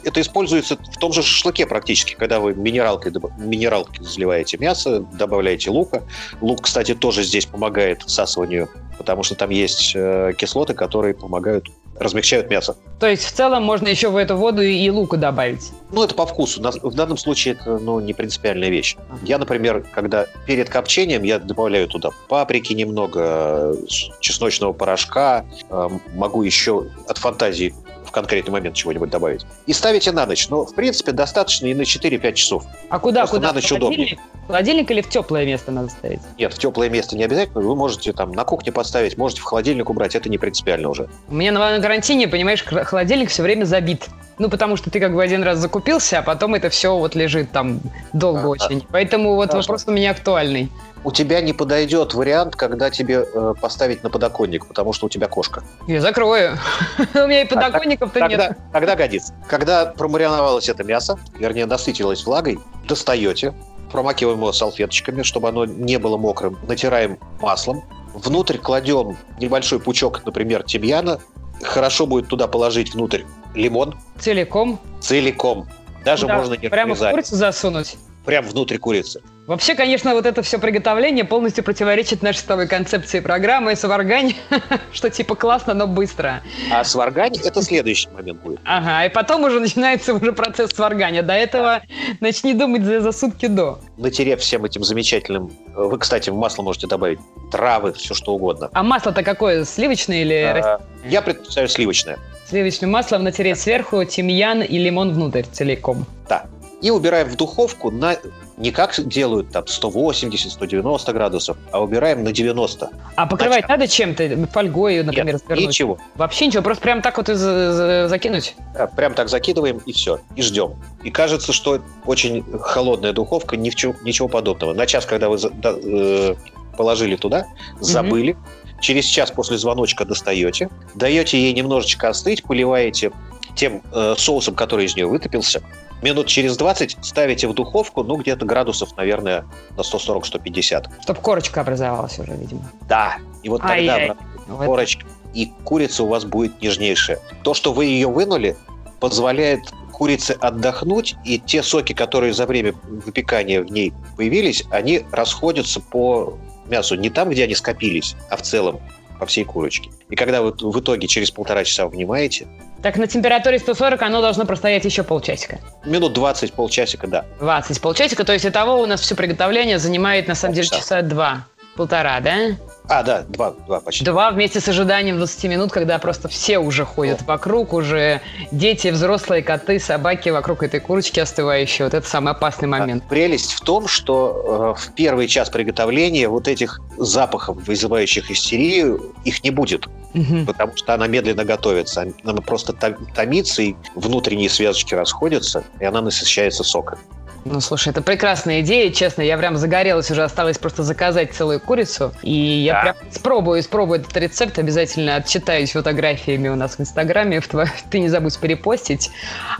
это 0.04 0.20
используется 0.20 0.76
в 0.76 0.98
том 0.98 1.12
же 1.12 1.22
шашлыке 1.22 1.66
практически, 1.66 2.14
когда 2.14 2.40
вы 2.40 2.54
минералкой, 2.54 3.12
минералкой 3.38 4.04
заливаете 4.04 4.58
мясо, 4.58 5.00
добавляете 5.00 5.70
лука. 5.70 6.02
Лук, 6.42 6.62
кстати, 6.62 6.94
тоже 6.94 7.22
здесь 7.22 7.46
помогает 7.46 8.02
всасыванию, 8.02 8.68
потому 8.98 9.22
что 9.22 9.34
там 9.34 9.48
есть 9.48 9.92
э, 9.94 10.34
кислоты, 10.36 10.74
которые 10.74 11.14
помогают 11.14 11.70
размягчают 11.98 12.50
мясо. 12.50 12.76
То 13.00 13.06
есть 13.06 13.24
в 13.24 13.32
целом 13.32 13.62
можно 13.62 13.88
еще 13.88 14.08
в 14.08 14.16
эту 14.16 14.36
воду 14.36 14.62
и 14.62 14.90
лука 14.90 15.16
добавить? 15.16 15.70
Ну, 15.90 16.02
это 16.02 16.14
по 16.14 16.26
вкусу. 16.26 16.60
В 16.60 16.94
данном 16.94 17.16
случае 17.16 17.54
это 17.54 17.78
ну, 17.78 18.00
не 18.00 18.12
принципиальная 18.12 18.68
вещь. 18.68 18.96
Я, 19.22 19.38
например, 19.38 19.84
когда 19.92 20.26
перед 20.46 20.68
копчением 20.68 21.22
я 21.22 21.38
добавляю 21.38 21.88
туда 21.88 22.10
паприки 22.28 22.72
немного, 22.72 23.74
чесночного 24.20 24.72
порошка, 24.72 25.44
э, 25.70 25.88
могу 26.14 26.42
еще 26.42 26.86
от 27.06 27.18
фантазии 27.18 27.74
в 28.08 28.10
конкретный 28.10 28.50
момент 28.52 28.74
чего-нибудь 28.74 29.10
добавить. 29.10 29.46
И 29.66 29.72
ставите 29.72 30.12
на 30.12 30.26
ночь. 30.26 30.48
Но, 30.48 30.64
в 30.64 30.74
принципе, 30.74 31.12
достаточно 31.12 31.66
и 31.66 31.74
на 31.74 31.82
4-5 31.82 32.32
часов. 32.32 32.64
А 32.88 32.98
куда? 32.98 33.20
Просто 33.20 33.36
куда? 33.36 33.48
на 33.48 33.54
ночь 33.54 33.70
удобнее. 33.70 34.18
Холодильник 34.46 34.90
или 34.90 35.02
в 35.02 35.08
теплое 35.10 35.44
место 35.44 35.70
надо 35.70 35.90
ставить? 35.90 36.20
Нет, 36.38 36.54
в 36.54 36.58
теплое 36.58 36.88
место 36.88 37.16
не 37.16 37.24
обязательно. 37.24 37.60
Вы 37.60 37.76
можете 37.76 38.14
там 38.14 38.32
на 38.32 38.44
кухне 38.44 38.72
поставить, 38.72 39.18
можете 39.18 39.42
в 39.42 39.44
холодильник 39.44 39.90
убрать. 39.90 40.14
Это 40.14 40.30
не 40.30 40.38
принципиально 40.38 40.88
уже. 40.88 41.08
У 41.28 41.34
меня 41.34 41.52
на 41.52 41.60
карантине, 41.88 42.28
понимаешь, 42.28 42.62
холодильник 42.62 43.30
все 43.30 43.42
время 43.42 43.64
забит. 43.64 44.08
Ну, 44.38 44.50
потому 44.50 44.76
что 44.76 44.90
ты 44.90 45.00
как 45.00 45.14
бы 45.14 45.22
один 45.22 45.42
раз 45.42 45.58
закупился, 45.58 46.18
а 46.18 46.22
потом 46.22 46.54
это 46.54 46.68
все 46.68 46.96
вот 46.96 47.14
лежит 47.14 47.50
там 47.50 47.80
долго 48.12 48.42
а, 48.42 48.48
очень. 48.48 48.86
Поэтому 48.92 49.34
вот 49.34 49.50
Хорошо. 49.50 49.72
вопрос 49.72 49.84
у 49.88 49.92
меня 49.92 50.10
актуальный 50.10 50.70
у 51.04 51.12
тебя 51.12 51.40
не 51.40 51.52
подойдет 51.52 52.12
вариант, 52.12 52.56
когда 52.56 52.90
тебе 52.90 53.24
э, 53.32 53.54
поставить 53.60 54.02
на 54.02 54.10
подоконник, 54.10 54.66
потому 54.66 54.92
что 54.92 55.06
у 55.06 55.08
тебя 55.08 55.28
кошка. 55.28 55.62
Я 55.86 56.00
закрою. 56.00 56.58
У 57.14 57.18
меня 57.18 57.42
и 57.42 57.46
подоконников-то 57.46 58.28
нет. 58.28 58.58
Тогда 58.72 58.96
годится. 58.96 59.32
Когда 59.48 59.86
промариновалось 59.86 60.68
это 60.68 60.82
мясо, 60.82 61.16
вернее, 61.38 61.66
насытилось 61.66 62.26
влагой, 62.26 62.58
достаете, 62.88 63.54
промакиваем 63.92 64.38
его 64.38 64.52
салфеточками, 64.52 65.22
чтобы 65.22 65.48
оно 65.48 65.64
не 65.64 65.98
было 65.98 66.16
мокрым, 66.18 66.58
натираем 66.66 67.18
маслом, 67.40 67.84
внутрь 68.12 68.58
кладем 68.58 69.16
небольшой 69.40 69.78
пучок, 69.78 70.26
например, 70.26 70.64
тимьяна, 70.64 71.20
хорошо 71.62 72.06
будет 72.06 72.28
туда 72.28 72.46
положить 72.46 72.94
внутрь 72.94 73.22
лимон. 73.54 73.96
Целиком? 74.18 74.80
Целиком. 75.00 75.68
Даже 76.04 76.22
Куда? 76.22 76.36
можно 76.38 76.54
не 76.54 76.68
Прямо 76.68 76.94
в 76.94 76.98
курицу 77.10 77.36
засунуть? 77.36 77.96
Прямо 78.24 78.48
внутрь 78.48 78.78
курицы. 78.78 79.20
Вообще, 79.48 79.74
конечно, 79.74 80.12
вот 80.12 80.26
это 80.26 80.42
все 80.42 80.58
приготовление 80.58 81.24
полностью 81.24 81.64
противоречит 81.64 82.20
нашей 82.20 82.40
с 82.40 82.42
тобой 82.42 82.68
концепции 82.68 83.20
программы 83.20 83.76
«Сваргань», 83.76 84.34
что 84.92 85.08
типа 85.08 85.36
классно, 85.36 85.72
но 85.72 85.86
быстро. 85.86 86.42
А 86.70 86.84
сваргань– 86.84 87.32
это 87.42 87.62
следующий 87.62 88.10
момент 88.10 88.42
будет. 88.42 88.60
Ага, 88.66 89.06
и 89.06 89.08
потом 89.08 89.44
уже 89.44 89.58
начинается 89.58 90.12
уже 90.12 90.34
процесс 90.34 90.72
сваргания. 90.72 91.22
До 91.22 91.32
этого 91.32 91.80
начни 92.20 92.52
думать 92.52 92.84
за, 92.84 93.00
за 93.00 93.10
сутки 93.10 93.46
до. 93.46 93.78
Натерев 93.96 94.40
всем 94.40 94.66
этим 94.66 94.84
замечательным... 94.84 95.50
Вы, 95.74 95.98
кстати, 95.98 96.28
в 96.28 96.34
масло 96.34 96.62
можете 96.62 96.86
добавить 96.86 97.18
травы, 97.50 97.94
все 97.94 98.12
что 98.12 98.34
угодно. 98.34 98.68
А 98.74 98.82
масло-то 98.82 99.22
какое, 99.22 99.64
сливочное 99.64 100.24
или 100.24 100.34
а, 100.34 100.78
Я 101.06 101.22
предпочитаю 101.22 101.68
сливочное. 101.68 102.18
Сливочным 102.46 102.90
маслом 102.90 103.24
натереть 103.24 103.58
сверху 103.58 104.04
тимьян 104.04 104.60
и 104.60 104.76
лимон 104.76 105.14
внутрь 105.14 105.44
целиком. 105.50 106.04
Да. 106.28 106.44
И 106.82 106.90
убираем 106.90 107.28
в 107.28 107.36
духовку 107.36 107.90
на 107.90 108.18
не 108.58 108.72
как 108.72 108.94
делают 109.06 109.50
там 109.50 109.64
180-190 109.64 111.12
градусов, 111.12 111.56
а 111.70 111.80
убираем 111.80 112.24
на 112.24 112.32
90. 112.32 112.90
А 113.14 113.26
покрывать 113.26 113.62
Начало. 113.62 113.78
надо 113.78 113.88
чем-то? 113.88 114.46
Фольгой, 114.52 115.02
например, 115.02 115.26
Нет, 115.26 115.34
развернуть? 115.34 115.68
ничего. 115.68 115.98
Вообще 116.16 116.46
ничего, 116.46 116.62
просто 116.62 116.82
прям 116.82 117.00
так 117.00 117.16
вот 117.16 117.28
и 117.28 117.34
закинуть? 117.34 118.56
Да, 118.74 118.86
прям 118.88 119.14
так 119.14 119.28
закидываем 119.28 119.78
и 119.78 119.92
все, 119.92 120.20
и 120.34 120.42
ждем. 120.42 120.74
И 121.04 121.10
кажется, 121.10 121.52
что 121.52 121.80
очень 122.04 122.44
холодная 122.60 123.12
духовка, 123.12 123.56
ничего, 123.56 123.94
ничего 124.02 124.28
подобного. 124.28 124.72
На 124.74 124.86
час, 124.86 125.06
когда 125.06 125.28
вы 125.28 125.38
э, 125.38 126.34
положили 126.76 127.16
туда, 127.16 127.46
забыли, 127.80 128.32
угу. 128.32 128.40
через 128.80 129.04
час 129.04 129.30
после 129.30 129.56
звоночка 129.56 130.04
достаете, 130.04 130.68
даете 130.94 131.40
ей 131.40 131.52
немножечко 131.52 132.08
остыть, 132.08 132.42
поливаете 132.42 133.12
тем 133.58 133.82
э, 133.92 134.14
соусом, 134.16 134.54
который 134.54 134.86
из 134.86 134.94
нее 134.94 135.06
вытопился, 135.06 135.62
минут 136.00 136.28
через 136.28 136.56
20 136.56 136.98
ставите 137.02 137.48
в 137.48 137.54
духовку, 137.54 138.04
ну, 138.04 138.16
где-то 138.16 138.46
градусов, 138.46 138.96
наверное, 138.96 139.44
на 139.76 139.80
140-150. 139.80 141.02
Чтобы 141.02 141.20
корочка 141.20 141.60
образовалась 141.60 142.18
уже, 142.18 142.32
видимо. 142.32 142.62
Да, 142.88 143.16
и 143.42 143.48
вот 143.48 143.62
тогда 143.62 144.16
корочка, 144.46 145.04
и 145.34 145.52
курица 145.64 146.04
у 146.04 146.06
вас 146.06 146.24
будет 146.24 146.62
нежнейшая. 146.62 147.18
То, 147.42 147.52
что 147.52 147.72
вы 147.72 147.86
ее 147.86 148.06
вынули, 148.06 148.56
позволяет 149.00 149.60
курице 149.92 150.36
отдохнуть, 150.40 151.16
и 151.24 151.40
те 151.40 151.64
соки, 151.64 151.92
которые 151.92 152.32
за 152.32 152.46
время 152.46 152.74
выпекания 152.84 153.60
в 153.60 153.70
ней 153.70 153.92
появились, 154.16 154.62
они 154.70 155.02
расходятся 155.10 155.80
по 155.80 156.38
мясу 156.66 156.94
не 156.94 157.10
там, 157.10 157.30
где 157.30 157.44
они 157.44 157.56
скопились, 157.56 158.14
а 158.30 158.36
в 158.36 158.42
целом 158.42 158.80
по 159.18 159.26
всей 159.26 159.44
курочке. 159.44 159.90
И 160.08 160.16
когда 160.16 160.42
вы 160.42 160.52
в 160.52 160.80
итоге 160.80 161.08
через 161.08 161.30
полтора 161.30 161.64
часа 161.64 161.86
внимаете... 161.86 162.46
Так 162.82 162.96
на 162.96 163.06
температуре 163.06 163.58
140 163.58 164.00
оно 164.02 164.20
должно 164.20 164.44
простоять 164.44 164.84
еще 164.84 165.02
полчасика. 165.02 165.58
Минут 165.84 166.12
20, 166.12 166.52
полчасика, 166.52 167.06
да. 167.08 167.24
20, 167.40 167.80
полчасика. 167.80 168.24
То 168.24 168.32
есть 168.32 168.44
и 168.44 168.50
того 168.50 168.80
у 168.80 168.86
нас 168.86 169.00
все 169.00 169.16
приготовление 169.16 169.78
занимает 169.78 170.28
на 170.28 170.34
самом 170.34 170.54
деле 170.54 170.68
часа 170.68 171.02
два. 171.02 171.46
Полтора, 171.78 172.18
да? 172.18 172.56
А, 172.88 173.04
да, 173.04 173.22
два, 173.22 173.52
два 173.52 173.78
почти. 173.78 174.04
Два 174.04 174.32
вместе 174.32 174.58
с 174.58 174.66
ожиданием 174.66 175.16
20 175.16 175.44
минут, 175.44 175.70
когда 175.70 175.96
просто 176.00 176.26
все 176.26 176.58
уже 176.58 176.84
ходят 176.84 177.22
вокруг, 177.22 177.72
уже 177.72 178.20
дети, 178.50 178.88
взрослые, 178.88 179.44
коты, 179.44 179.78
собаки 179.78 180.30
вокруг 180.30 180.64
этой 180.64 180.80
курочки 180.80 181.20
остывающей. 181.20 181.84
Вот 181.84 181.94
это 181.94 182.04
самый 182.04 182.32
опасный 182.32 182.66
момент. 182.66 183.04
А, 183.06 183.08
прелесть 183.08 183.52
в 183.52 183.60
том, 183.60 183.86
что 183.86 184.74
э, 184.76 184.80
в 184.80 184.92
первый 184.94 185.28
час 185.28 185.50
приготовления 185.50 186.28
вот 186.28 186.48
этих 186.48 186.80
запахов, 186.96 187.64
вызывающих 187.64 188.28
истерию, 188.32 189.14
их 189.24 189.44
не 189.44 189.52
будет. 189.52 189.86
Угу. 190.14 190.46
Потому 190.46 190.76
что 190.76 190.94
она 190.94 191.06
медленно 191.06 191.44
готовится. 191.44 192.08
Она 192.24 192.40
просто 192.40 192.72
томится, 192.72 193.62
и 193.62 193.76
внутренние 193.94 194.50
связочки 194.50 194.94
расходятся, 194.94 195.62
и 195.78 195.84
она 195.84 196.00
насыщается 196.00 196.64
соком. 196.64 196.98
Ну, 197.44 197.60
слушай, 197.60 197.88
это 197.88 198.02
прекрасная 198.02 198.60
идея, 198.60 198.90
честно. 198.92 199.22
Я 199.22 199.38
прям 199.38 199.56
загорелась 199.56 200.10
уже, 200.10 200.22
осталось 200.22 200.58
просто 200.58 200.82
заказать 200.82 201.32
целую 201.32 201.60
курицу. 201.60 202.12
И 202.22 202.32
я 202.32 202.72
да. 202.72 202.80
прям 202.82 202.96
спробую, 203.12 203.62
спробую 203.62 204.00
этот 204.00 204.16
рецепт. 204.16 204.58
Обязательно 204.58 205.16
отчитаюсь 205.16 205.72
фотографиями 205.72 206.48
у 206.48 206.56
нас 206.56 206.76
в 206.76 206.80
Инстаграме. 206.80 207.40
В 207.40 207.48
твой... 207.48 207.66
Ты 207.90 208.00
не 208.00 208.08
забудь 208.08 208.38
перепостить. 208.38 209.10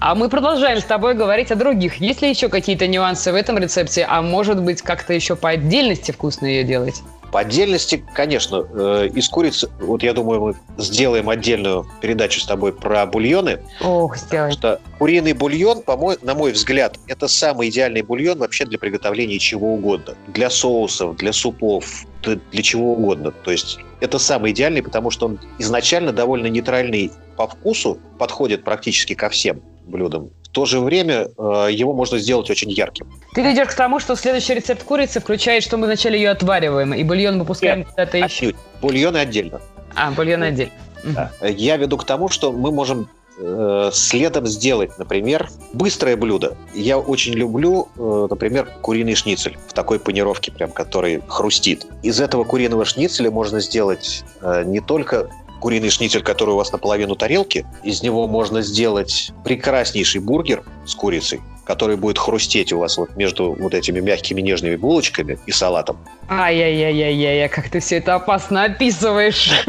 А 0.01 0.15
мы 0.15 0.29
продолжаем 0.29 0.81
с 0.81 0.85
тобой 0.85 1.15
говорить 1.15 1.51
о 1.51 1.55
других. 1.55 1.97
Есть 1.97 2.23
ли 2.23 2.29
еще 2.29 2.49
какие-то 2.49 2.87
нюансы 2.87 3.33
в 3.33 3.35
этом 3.35 3.59
рецепте? 3.59 4.07
А 4.09 4.23
может 4.23 4.63
быть, 4.63 4.83
как-то 4.83 5.13
еще 5.13 5.37
по 5.37 5.51
отдельности 5.51 6.13
вкусно 6.13 6.47
ее 6.47 6.65
делать? 6.65 7.03
По 7.33 7.41
отдельности, 7.41 8.05
конечно, 8.15 8.67
э, 8.71 9.09
из 9.15 9.29
курицы, 9.29 9.69
вот 9.81 10.03
я 10.03 10.15
думаю, 10.15 10.41
мы 10.41 10.55
сделаем 10.83 11.29
отдельную 11.29 11.87
передачу 12.01 12.41
с 12.41 12.47
тобой 12.47 12.73
про 12.73 13.05
бульоны. 13.07 13.61
Ох, 13.83 14.17
сделаем. 14.17 14.55
Потому 14.55 14.79
что 14.79 14.81
куриный 14.99 15.33
бульон, 15.35 15.83
по 15.83 15.97
мой, 15.97 16.17
на 16.23 16.35
мой 16.35 16.53
взгляд, 16.53 16.99
это 17.07 17.29
самый 17.29 17.69
идеальный 17.69 18.03
бульон 18.03 18.39
вообще 18.39 18.65
для 18.65 18.79
приготовления 18.79 19.39
чего 19.39 19.75
угодно. 19.75 20.15
Для 20.29 20.49
соусов, 20.49 21.17
для 21.17 21.33
супов, 21.33 22.07
для 22.23 22.63
чего 22.63 22.93
угодно. 22.93 23.31
То 23.31 23.51
есть 23.51 23.79
это 24.01 24.19
самый 24.19 24.53
идеальный, 24.53 24.83
потому 24.83 25.11
что 25.11 25.27
он 25.27 25.39
изначально 25.59 26.13
довольно 26.13 26.47
нейтральный 26.47 27.13
по 27.37 27.47
вкусу, 27.47 27.99
подходит 28.19 28.65
практически 28.65 29.15
ко 29.15 29.29
всем 29.29 29.61
блюдам. 29.85 30.31
В 30.59 30.61
то 30.61 30.67
же 30.67 30.81
время 30.81 31.29
э, 31.39 31.69
его 31.71 31.93
можно 31.93 32.19
сделать 32.19 32.51
очень 32.51 32.73
ярким. 32.73 33.07
Ты 33.33 33.43
ведешь 33.43 33.69
к 33.69 33.75
тому, 33.75 34.01
что 34.01 34.17
следующий 34.17 34.55
рецепт 34.55 34.83
курицы 34.83 35.21
включает, 35.21 35.63
что 35.63 35.77
мы 35.77 35.87
вначале 35.87 36.19
ее 36.19 36.31
отвариваем, 36.31 36.95
и 36.95 37.05
бульон 37.05 37.39
выпускаем 37.39 37.85
куда-то 37.85 38.19
еще. 38.19 38.55
Бульоны 38.83 39.19
отдельно. 39.19 39.61
А, 39.95 40.11
бульоны 40.11 40.47
отдельно. 40.47 40.73
Да. 41.05 41.31
Я 41.43 41.77
веду 41.77 41.97
к 41.97 42.05
тому, 42.05 42.29
что 42.29 42.51
мы 42.51 42.73
можем 42.73 43.09
э, 43.39 43.91
следом 43.93 44.49
сделать, 44.49 44.99
например, 44.99 45.49
быстрое 45.75 46.17
блюдо. 46.17 46.57
Я 46.75 46.99
очень 46.99 47.35
люблю, 47.35 47.87
э, 47.97 48.27
например, 48.29 48.69
куриный 48.83 49.15
шницель 49.15 49.57
в 49.69 49.73
такой 49.75 50.01
панировке, 50.01 50.51
прям, 50.51 50.73
который 50.73 51.23
хрустит. 51.29 51.87
Из 52.03 52.21
этого 52.21 52.43
куриного 52.43 52.85
шницеля 52.85 53.31
можно 53.31 53.61
сделать 53.61 54.25
э, 54.41 54.65
не 54.67 54.81
только 54.81 55.31
куриный 55.61 55.91
шницель, 55.91 56.23
который 56.23 56.51
у 56.51 56.57
вас 56.57 56.73
наполовину 56.73 57.17
тарелки. 57.17 57.67
Из 57.83 58.03
него 58.03 58.27
можно 58.27 58.63
сделать 58.63 59.33
прекраснейший 59.45 60.21
бургер 60.21 60.63
с 60.87 60.95
курицей, 60.95 61.41
который 61.65 61.97
будет 61.97 62.19
хрустеть 62.19 62.73
у 62.73 62.79
вас 62.79 62.97
вот 62.97 63.17
между 63.17 63.53
вот 63.53 63.75
этими 63.75 64.01
мягкими 64.01 64.41
нежными 64.41 64.77
булочками 64.77 65.39
и 65.47 65.53
салатом. 65.53 65.99
Ай-яй-яй-яй-яй, 66.29 67.49
как 67.49 67.69
ты 67.69 67.81
все 67.81 67.97
это 67.97 68.15
опасно 68.15 68.65
описываешь. 68.65 69.67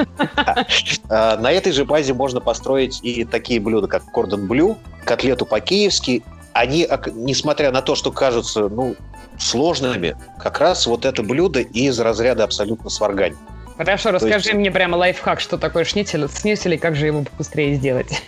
А, 1.11 1.37
на 1.37 1.51
этой 1.51 1.71
же 1.71 1.85
базе 1.85 2.13
можно 2.13 2.39
построить 2.39 2.99
и 3.01 3.25
такие 3.25 3.59
блюда, 3.59 3.87
как 3.87 4.05
кордон 4.11 4.47
блю, 4.47 4.77
котлету 5.05 5.45
по-киевски. 5.45 6.23
Они, 6.53 6.87
несмотря 7.15 7.71
на 7.71 7.81
то, 7.81 7.95
что 7.95 8.11
кажутся 8.11 8.69
ну, 8.69 8.95
сложными, 9.39 10.15
как 10.37 10.59
раз 10.59 10.85
вот 10.85 11.05
это 11.05 11.23
блюдо 11.23 11.61
из 11.61 11.99
разряда 11.99 12.43
абсолютно 12.43 12.89
сваргань. 12.89 13.35
Хорошо, 13.79 14.11
расскажи 14.11 14.49
есть... 14.49 14.53
мне 14.55 14.71
прямо 14.71 14.97
лайфхак, 14.97 15.39
что 15.39 15.57
такое 15.57 15.85
шницель, 15.85 16.27
шницель 16.27 16.73
и 16.73 16.77
как 16.77 16.97
же 16.97 17.05
его 17.05 17.23
быстрее 17.37 17.75
сделать. 17.75 18.21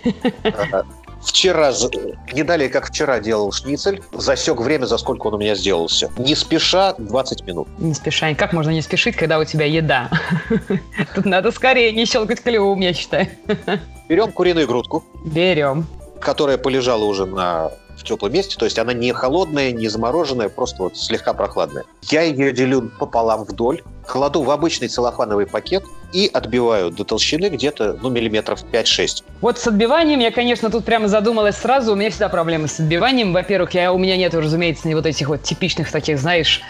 Вчера, 1.21 1.73
не 2.31 2.43
далее, 2.43 2.69
как 2.69 2.87
вчера 2.87 3.19
делал 3.19 3.51
шницель, 3.51 4.01
засек 4.13 4.61
время, 4.61 4.85
за 4.85 4.97
сколько 4.97 5.27
он 5.27 5.33
у 5.33 5.37
меня 5.37 5.53
сделался. 5.55 6.09
Не 6.17 6.35
спеша 6.35 6.95
20 6.97 7.45
минут. 7.45 7.67
Не 7.79 7.93
спеша. 7.93 8.33
Как 8.33 8.53
можно 8.53 8.69
не 8.69 8.81
спешить, 8.81 9.17
когда 9.17 9.39
у 9.39 9.43
тебя 9.43 9.65
еда? 9.65 10.09
Тут 11.15 11.25
надо 11.25 11.51
скорее 11.51 11.91
не 11.91 12.05
щелкать 12.05 12.41
клювом, 12.41 12.79
я 12.79 12.93
считаю. 12.93 13.27
Берем 14.07 14.31
куриную 14.31 14.67
грудку. 14.67 15.03
Берем. 15.25 15.85
Которая 16.21 16.57
полежала 16.57 17.03
уже 17.03 17.25
на 17.25 17.71
в 17.97 18.03
теплом 18.03 18.33
месте, 18.33 18.55
то 18.57 18.65
есть 18.65 18.79
она 18.79 18.93
не 18.93 19.11
холодная, 19.13 19.71
не 19.71 19.87
замороженная, 19.87 20.49
просто 20.49 20.83
вот 20.83 20.97
слегка 20.97 21.33
прохладная. 21.33 21.85
Я 22.03 22.21
ее 22.21 22.51
делю 22.51 22.91
пополам 22.99 23.43
вдоль, 23.43 23.81
кладу 24.05 24.43
в 24.43 24.51
обычный 24.51 24.87
целлофановый 24.87 25.47
пакет 25.47 25.83
и 26.11 26.29
отбиваю 26.31 26.91
до 26.91 27.03
толщины 27.03 27.47
где-то, 27.47 27.97
ну, 28.01 28.09
миллиметров 28.09 28.63
5-6. 28.71 29.23
Вот 29.41 29.59
с 29.59 29.67
отбиванием 29.67 30.19
я, 30.19 30.31
конечно, 30.31 30.69
тут 30.69 30.85
прямо 30.85 31.07
задумалась 31.07 31.55
сразу. 31.55 31.93
У 31.93 31.95
меня 31.95 32.09
всегда 32.09 32.29
проблемы 32.29 32.67
с 32.67 32.79
отбиванием. 32.79 33.33
Во-первых, 33.33 33.73
я, 33.73 33.93
у 33.93 33.97
меня 33.97 34.17
нет, 34.17 34.33
разумеется, 34.33 34.89
вот 34.89 35.05
этих 35.05 35.29
вот 35.29 35.43
типичных 35.43 35.91
таких, 35.91 36.19
знаешь, 36.19 36.61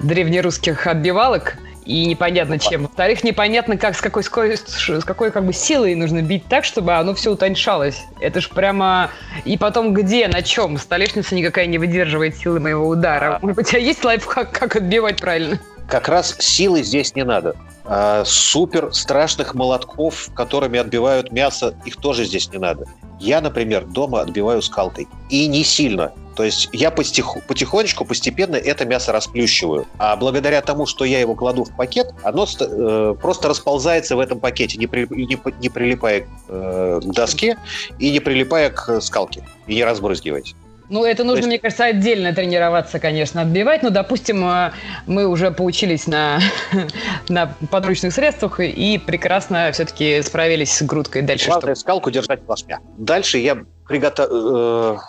древнерусских 0.00 0.86
отбивалок– 0.86 1.56
и 1.84 2.06
непонятно 2.06 2.58
чем. 2.58 2.82
Во-вторых, 2.82 3.24
непонятно, 3.24 3.76
как, 3.76 3.96
с 3.96 4.00
какой, 4.00 4.22
с 4.22 5.04
какой 5.04 5.30
как 5.30 5.44
бы 5.44 5.52
силой 5.52 5.94
нужно 5.94 6.22
бить 6.22 6.44
так, 6.48 6.64
чтобы 6.64 6.94
оно 6.94 7.14
все 7.14 7.32
утоньшалось. 7.32 8.02
Это 8.20 8.40
ж 8.40 8.48
прямо... 8.48 9.10
И 9.44 9.56
потом 9.56 9.94
где, 9.94 10.28
на 10.28 10.42
чем? 10.42 10.78
Столешница 10.78 11.34
никакая 11.34 11.66
не 11.66 11.78
выдерживает 11.78 12.36
силы 12.36 12.60
моего 12.60 12.88
удара. 12.88 13.38
Может 13.42 13.56
быть, 13.56 13.66
у 13.66 13.70
тебя 13.70 13.80
есть 13.80 14.04
лайфхак, 14.04 14.50
как 14.52 14.76
отбивать 14.76 15.20
правильно? 15.20 15.58
Как 15.88 16.08
раз 16.08 16.36
силы 16.38 16.82
здесь 16.82 17.14
не 17.16 17.24
надо. 17.24 17.56
А, 17.84 18.22
супер 18.24 18.94
страшных 18.94 19.54
молотков, 19.54 20.28
которыми 20.34 20.78
отбивают 20.78 21.32
мясо, 21.32 21.74
их 21.84 21.96
тоже 21.96 22.24
здесь 22.24 22.48
не 22.52 22.58
надо. 22.58 22.84
Я, 23.18 23.40
например, 23.40 23.84
дома 23.84 24.20
отбиваю 24.20 24.62
скалкой. 24.62 25.08
И 25.28 25.48
не 25.48 25.64
сильно. 25.64 26.12
То 26.36 26.44
есть 26.44 26.68
я 26.72 26.90
потиху, 26.90 27.42
потихонечку, 27.46 28.04
постепенно 28.04 28.56
это 28.56 28.84
мясо 28.84 29.12
расплющиваю. 29.12 29.86
А 29.98 30.16
благодаря 30.16 30.60
тому, 30.62 30.86
что 30.86 31.04
я 31.04 31.20
его 31.20 31.34
кладу 31.34 31.64
в 31.64 31.76
пакет, 31.76 32.12
оно 32.22 32.46
э, 32.60 33.14
просто 33.20 33.48
расползается 33.48 34.16
в 34.16 34.20
этом 34.20 34.40
пакете, 34.40 34.78
не, 34.78 34.86
при, 34.86 35.06
не, 35.10 35.38
не 35.60 35.68
прилипая 35.68 36.26
э, 36.48 37.00
к 37.02 37.06
доске 37.06 37.56
и 37.98 38.10
не 38.10 38.20
прилипая 38.20 38.70
к 38.70 39.00
скалке. 39.00 39.44
И 39.66 39.74
не 39.74 39.84
разбрызгиваясь. 39.84 40.54
Ну, 40.90 41.04
это 41.04 41.22
нужно, 41.22 41.38
есть... 41.38 41.48
мне 41.48 41.58
кажется, 41.60 41.84
отдельно 41.84 42.34
тренироваться, 42.34 42.98
конечно, 42.98 43.42
отбивать. 43.42 43.82
Но, 43.84 43.90
допустим, 43.90 44.44
э, 44.44 44.72
мы 45.06 45.26
уже 45.26 45.52
поучились 45.52 46.08
на, 46.08 46.40
на 47.28 47.54
подручных 47.70 48.12
средствах 48.12 48.58
и 48.58 48.98
прекрасно 48.98 49.70
все-таки 49.72 50.20
справились 50.22 50.72
с 50.72 50.82
грудкой. 50.82 51.22
Дальше 51.22 51.46
Главное, 51.46 51.76
что? 51.76 51.82
скалку 51.82 52.10
держать 52.10 52.42
плашмя. 52.42 52.80
Дальше 52.98 53.38
я 53.38 53.58
приготов... 53.86 55.00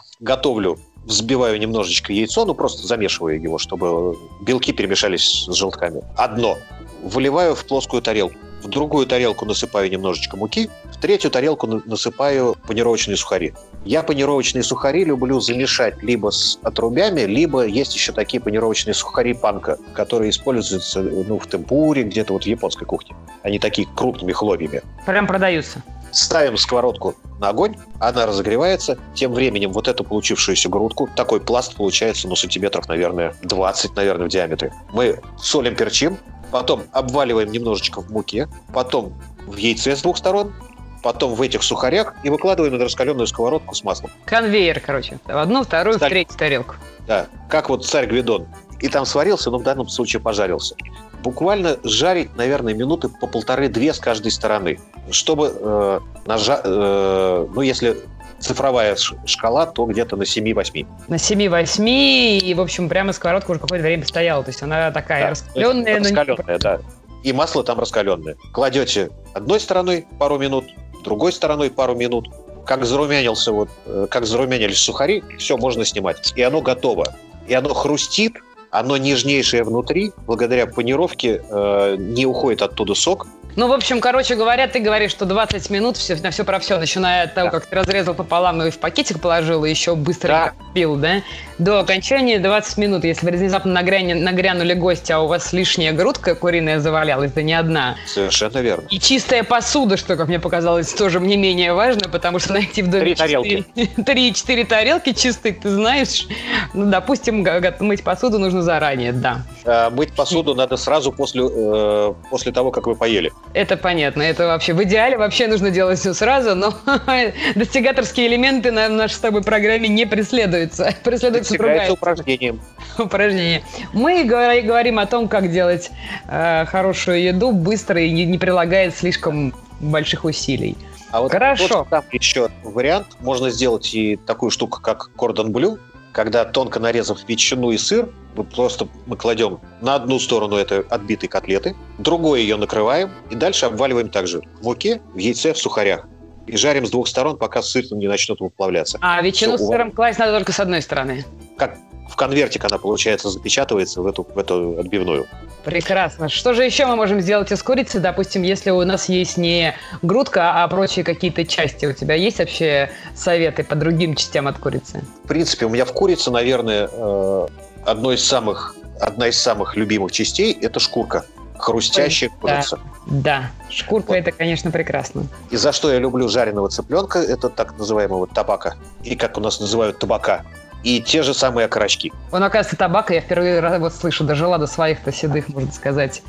э, 1.03 1.07
взбиваю 1.07 1.59
немножечко 1.59 2.13
яйцо, 2.13 2.45
ну 2.45 2.53
просто 2.53 2.87
замешиваю 2.87 3.41
его, 3.41 3.57
чтобы 3.57 4.17
белки 4.41 4.73
перемешались 4.73 5.45
с 5.47 5.53
желтками. 5.53 6.01
Одно. 6.15 6.57
Выливаю 7.03 7.55
в 7.55 7.65
плоскую 7.65 8.01
тарелку. 8.01 8.35
В 8.63 8.69
другую 8.69 9.07
тарелку 9.07 9.45
насыпаю 9.45 9.89
немножечко 9.89 10.37
муки, 10.37 10.69
в 10.91 10.97
третью 11.01 11.31
тарелку 11.31 11.65
насыпаю 11.65 12.55
панировочные 12.67 13.17
сухари. 13.17 13.53
Я 13.85 14.03
панировочные 14.03 14.61
сухари 14.61 15.03
люблю 15.03 15.39
замешать 15.39 16.03
либо 16.03 16.29
с 16.29 16.59
отрубями, 16.61 17.21
либо 17.21 17.65
есть 17.65 17.95
еще 17.95 18.11
такие 18.11 18.39
панировочные 18.39 18.93
сухари 18.93 19.33
панка, 19.33 19.79
которые 19.93 20.29
используются 20.29 21.01
ну, 21.01 21.39
в 21.39 21.47
темпуре, 21.47 22.03
где-то 22.03 22.33
вот 22.33 22.43
в 22.43 22.45
японской 22.45 22.85
кухне. 22.85 23.15
Они 23.41 23.57
такие 23.57 23.87
крупными 23.95 24.31
хлопьями. 24.31 24.83
Прям 25.07 25.25
продаются. 25.25 25.81
Ставим 26.11 26.57
сковородку 26.57 27.15
на 27.39 27.49
огонь, 27.49 27.75
она 27.99 28.25
разогревается. 28.25 28.97
Тем 29.13 29.33
временем 29.33 29.71
вот 29.71 29.87
эту 29.87 30.03
получившуюся 30.03 30.69
грудку, 30.69 31.09
такой 31.15 31.39
пласт 31.39 31.75
получается, 31.75 32.27
ну, 32.27 32.35
сантиметров, 32.35 32.87
наверное, 32.87 33.35
20, 33.43 33.95
наверное, 33.95 34.27
в 34.27 34.29
диаметре. 34.29 34.73
Мы 34.91 35.19
солим, 35.37 35.75
перчим, 35.75 36.17
потом 36.51 36.83
обваливаем 36.91 37.51
немножечко 37.51 38.01
в 38.01 38.11
муке, 38.11 38.47
потом 38.73 39.13
в 39.47 39.55
яйце 39.57 39.95
с 39.95 40.01
двух 40.01 40.17
сторон, 40.17 40.53
потом 41.01 41.33
в 41.33 41.41
этих 41.41 41.63
сухарях 41.63 42.13
и 42.23 42.29
выкладываем 42.29 42.77
на 42.77 42.83
раскаленную 42.83 43.27
сковородку 43.27 43.73
с 43.73 43.83
маслом. 43.83 44.11
Конвейер, 44.25 44.79
короче. 44.79 45.19
В 45.25 45.37
одну, 45.37 45.63
вторую, 45.63 45.97
Сталь... 45.97 46.09
в 46.09 46.13
третью 46.13 46.37
тарелку. 46.37 46.75
Да, 47.07 47.27
как 47.49 47.69
вот 47.69 47.85
царь 47.85 48.05
Гвидон. 48.05 48.47
И 48.79 48.87
там 48.87 49.05
сварился, 49.05 49.51
но 49.51 49.59
в 49.59 49.63
данном 49.63 49.87
случае 49.89 50.21
пожарился. 50.21 50.75
Буквально 51.23 51.77
жарить, 51.83 52.35
наверное, 52.35 52.73
минуты 52.73 53.09
по 53.09 53.27
полторы-две 53.27 53.93
с 53.93 53.99
каждой 53.99 54.31
стороны. 54.31 54.79
Чтобы 55.11 55.53
э, 55.53 55.99
нажа... 56.25 56.61
э, 56.63 57.47
ну, 57.53 57.61
если 57.61 57.97
цифровая 58.39 58.97
шкала, 59.25 59.65
то 59.67 59.85
где-то 59.85 60.15
на 60.15 60.23
7-8. 60.23 60.87
На 61.07 61.15
7-8, 61.15 62.39
и, 62.39 62.53
в 62.53 62.61
общем, 62.61 62.89
прямо 62.89 63.13
сковородка 63.13 63.51
уже 63.51 63.59
какое-то 63.59 63.83
время 63.83 64.05
стояла. 64.05 64.43
То 64.43 64.49
есть 64.49 64.61
она 64.63 64.91
такая 64.91 65.23
да, 65.23 65.29
раскаленная. 65.29 65.99
Раскаленная, 65.99 66.55
не... 66.55 66.59
да. 66.59 66.79
И 67.23 67.33
масло 67.33 67.63
там 67.63 67.79
раскаленное. 67.79 68.35
Кладете 68.51 69.11
одной 69.33 69.59
стороной 69.59 70.07
пару 70.17 70.39
минут, 70.39 70.65
другой 71.03 71.31
стороной 71.31 71.69
пару 71.69 71.95
минут. 71.95 72.27
Как 72.65 72.85
зарумянился 72.85 73.51
вот, 73.51 73.69
э, 73.85 74.07
как 74.09 74.25
зарумянились 74.25 74.79
сухари, 74.79 75.23
все 75.37 75.57
можно 75.57 75.85
снимать. 75.85 76.33
И 76.35 76.41
оно 76.41 76.61
готово. 76.61 77.15
И 77.47 77.53
оно 77.53 77.73
хрустит, 77.73 78.33
оно 78.71 78.97
нежнейшее 78.97 79.63
внутри, 79.63 80.13
благодаря 80.25 80.65
панировке 80.65 81.41
э, 81.47 81.95
не 81.99 82.25
уходит 82.25 82.61
оттуда 82.61 82.95
сок, 82.95 83.27
ну, 83.55 83.67
в 83.67 83.73
общем, 83.73 83.99
короче 83.99 84.35
говоря, 84.35 84.67
ты 84.67 84.79
говоришь, 84.79 85.11
что 85.11 85.25
20 85.25 85.69
минут 85.69 85.97
все, 85.97 86.15
на 86.15 86.31
все 86.31 86.45
про 86.45 86.59
все, 86.59 86.79
начиная 86.79 87.25
от 87.25 87.33
того, 87.33 87.47
да. 87.47 87.59
как 87.59 87.65
ты 87.65 87.75
разрезал 87.75 88.13
пополам 88.13 88.61
и 88.63 88.69
в 88.69 88.79
пакетик 88.79 89.19
положил, 89.19 89.65
и 89.65 89.69
еще 89.69 89.95
быстро 89.95 90.27
да. 90.27 90.53
пил, 90.73 90.95
да? 90.95 91.21
До 91.61 91.79
окончания 91.79 92.39
20 92.39 92.77
минут. 92.79 93.03
Если 93.03 93.23
вы 93.23 93.37
внезапно 93.37 93.71
нагрянули, 93.71 94.13
нагрянули 94.13 94.73
гости, 94.73 95.11
а 95.11 95.19
у 95.19 95.27
вас 95.27 95.53
лишняя 95.53 95.93
грудка 95.93 96.33
куриная 96.33 96.79
завалялась, 96.79 97.33
да 97.33 97.43
не 97.43 97.53
одна. 97.53 97.97
Совершенно 98.07 98.57
верно. 98.57 98.87
И 98.89 98.99
чистая 98.99 99.43
посуда, 99.43 99.95
что, 99.95 100.15
как 100.15 100.27
мне 100.27 100.39
показалось, 100.39 100.91
тоже 100.91 101.19
не 101.19 101.37
менее 101.37 101.75
важно, 101.75 102.09
потому 102.09 102.39
что 102.39 102.53
найти 102.53 102.81
в 102.81 102.89
доме... 102.89 103.03
Три 103.03 103.15
тарелки. 103.15 103.65
Три-четыре 104.05 104.65
тарелки 104.65 105.13
чистые, 105.13 105.53
ты 105.53 105.69
знаешь. 105.69 106.25
Ну, 106.73 106.89
допустим, 106.89 107.47
мыть 107.79 108.03
посуду 108.03 108.39
нужно 108.39 108.63
заранее, 108.63 109.11
да. 109.11 109.43
А, 109.63 109.91
мыть 109.91 110.13
посуду 110.13 110.55
надо 110.55 110.77
сразу 110.77 111.11
после, 111.11 111.43
э, 111.43 112.13
после 112.31 112.51
того, 112.51 112.71
как 112.71 112.87
вы 112.87 112.95
поели. 112.95 113.31
Это 113.53 113.77
понятно. 113.77 114.23
Это 114.23 114.47
вообще 114.47 114.73
в 114.73 114.81
идеале 114.83 115.15
вообще 115.15 115.45
нужно 115.45 115.69
делать 115.69 115.99
все 115.99 116.15
сразу, 116.15 116.55
но 116.55 116.73
достигаторские 117.55 118.25
элементы 118.25 118.71
на 118.71 118.89
нашей 118.89 119.13
с 119.13 119.19
тобой 119.19 119.43
программе 119.43 119.87
не 119.87 120.07
преследуются. 120.07 120.95
Преследуется 121.03 121.50
другая. 121.57 121.91
упражнением. 121.91 122.61
Упражнение. 122.97 123.63
Мы 123.93 124.23
говорим 124.23 124.99
о 124.99 125.05
том, 125.05 125.27
как 125.27 125.51
делать 125.51 125.91
э, 126.27 126.65
хорошую 126.65 127.21
еду 127.21 127.51
быстро 127.51 128.01
и 128.01 128.11
не, 128.11 128.25
не 128.25 128.37
прилагая 128.37 128.91
слишком 128.91 129.53
больших 129.79 130.25
усилий. 130.25 130.77
А 131.11 131.21
вот 131.21 131.31
Хорошо. 131.31 131.85
Там 131.89 132.03
еще 132.11 132.49
вариант. 132.63 133.07
Можно 133.19 133.49
сделать 133.49 133.93
и 133.93 134.15
такую 134.15 134.49
штуку, 134.49 134.79
как 134.81 135.11
кордон 135.15 135.51
блю, 135.51 135.77
когда 136.11 136.45
тонко 136.45 136.79
нарезав 136.79 137.27
ветчину 137.27 137.71
и 137.71 137.77
сыр, 137.77 138.09
мы 138.35 138.43
просто 138.43 138.87
мы 139.05 139.17
кладем 139.17 139.59
на 139.81 139.95
одну 139.95 140.19
сторону 140.19 140.55
этой 140.55 140.81
отбитой 140.81 141.27
котлеты, 141.27 141.75
другой 141.97 142.41
ее 142.41 142.57
накрываем 142.57 143.11
и 143.29 143.35
дальше 143.35 143.65
обваливаем 143.65 144.09
также 144.09 144.41
в 144.59 144.63
муке, 144.63 145.01
в 145.13 145.17
яйце, 145.17 145.53
в 145.53 145.57
сухарях. 145.57 146.07
И 146.51 146.57
жарим 146.57 146.85
с 146.85 146.89
двух 146.89 147.07
сторон, 147.07 147.37
пока 147.37 147.61
сыр 147.61 147.85
не 147.91 148.07
начнет 148.07 148.41
выплавляться. 148.41 148.97
А 149.01 149.21
ветчину 149.21 149.55
Все, 149.55 149.63
с 149.63 149.67
сыром 149.69 149.89
класть 149.89 150.19
надо 150.19 150.33
только 150.33 150.51
с 150.51 150.59
одной 150.59 150.81
стороны? 150.81 151.23
Как 151.57 151.77
в 152.09 152.17
конвертик 152.17 152.65
она, 152.65 152.77
получается, 152.77 153.29
запечатывается 153.29 154.01
в 154.01 154.07
эту, 154.07 154.23
в 154.23 154.37
эту 154.37 154.77
отбивную. 154.77 155.27
Прекрасно. 155.63 156.27
Что 156.27 156.53
же 156.53 156.65
еще 156.65 156.85
мы 156.87 156.97
можем 156.97 157.21
сделать 157.21 157.53
из 157.53 157.63
курицы? 157.63 158.01
Допустим, 158.01 158.41
если 158.41 158.69
у 158.69 158.83
нас 158.83 159.07
есть 159.07 159.37
не 159.37 159.73
грудка, 160.01 160.61
а 160.61 160.67
прочие 160.67 161.05
какие-то 161.05 161.45
части. 161.45 161.85
У 161.85 161.93
тебя 161.93 162.15
есть 162.15 162.39
вообще 162.39 162.91
советы 163.15 163.63
по 163.63 163.75
другим 163.75 164.15
частям 164.15 164.49
от 164.49 164.57
курицы? 164.57 165.01
В 165.23 165.29
принципе, 165.29 165.67
у 165.67 165.69
меня 165.69 165.85
в 165.85 165.93
курице, 165.93 166.31
наверное, 166.31 166.89
э, 166.91 167.47
одной 167.85 168.15
из 168.15 168.25
самых, 168.25 168.75
одна 168.99 169.29
из 169.29 169.39
самых 169.39 169.77
любимых 169.77 170.11
частей– 170.11 170.51
это 170.61 170.81
шкурка. 170.81 171.23
Хрустящая 171.61 172.29
курица. 172.29 172.79
Да, 173.05 173.51
шкурка 173.69 174.09
вот. 174.09 174.15
это, 174.15 174.31
конечно, 174.31 174.71
прекрасно. 174.71 175.25
И 175.49 175.57
за 175.57 175.71
что 175.71 175.91
я 175.91 175.99
люблю 175.99 176.27
жареного 176.27 176.69
цыпленка, 176.69 177.19
это 177.19 177.49
так 177.49 177.77
называемого 177.77 178.27
табака. 178.27 178.75
И 179.03 179.15
как 179.15 179.37
у 179.37 179.41
нас 179.41 179.59
называют 179.59 179.99
табака 179.99 180.43
и 180.83 180.99
те 181.01 181.21
же 181.21 181.33
самые 181.33 181.65
окорочки. 181.65 182.11
Он, 182.31 182.43
оказывается, 182.43 182.75
табака, 182.75 183.13
я 183.13 183.21
впервые 183.21 183.59
раз 183.59 183.79
вот 183.79 183.93
слышу, 183.93 184.23
дожила 184.23 184.57
до 184.57 184.67
своих-то 184.67 185.11
седых, 185.11 185.49
можно 185.49 185.71
сказать, 185.71 186.23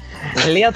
лет. 0.47 0.75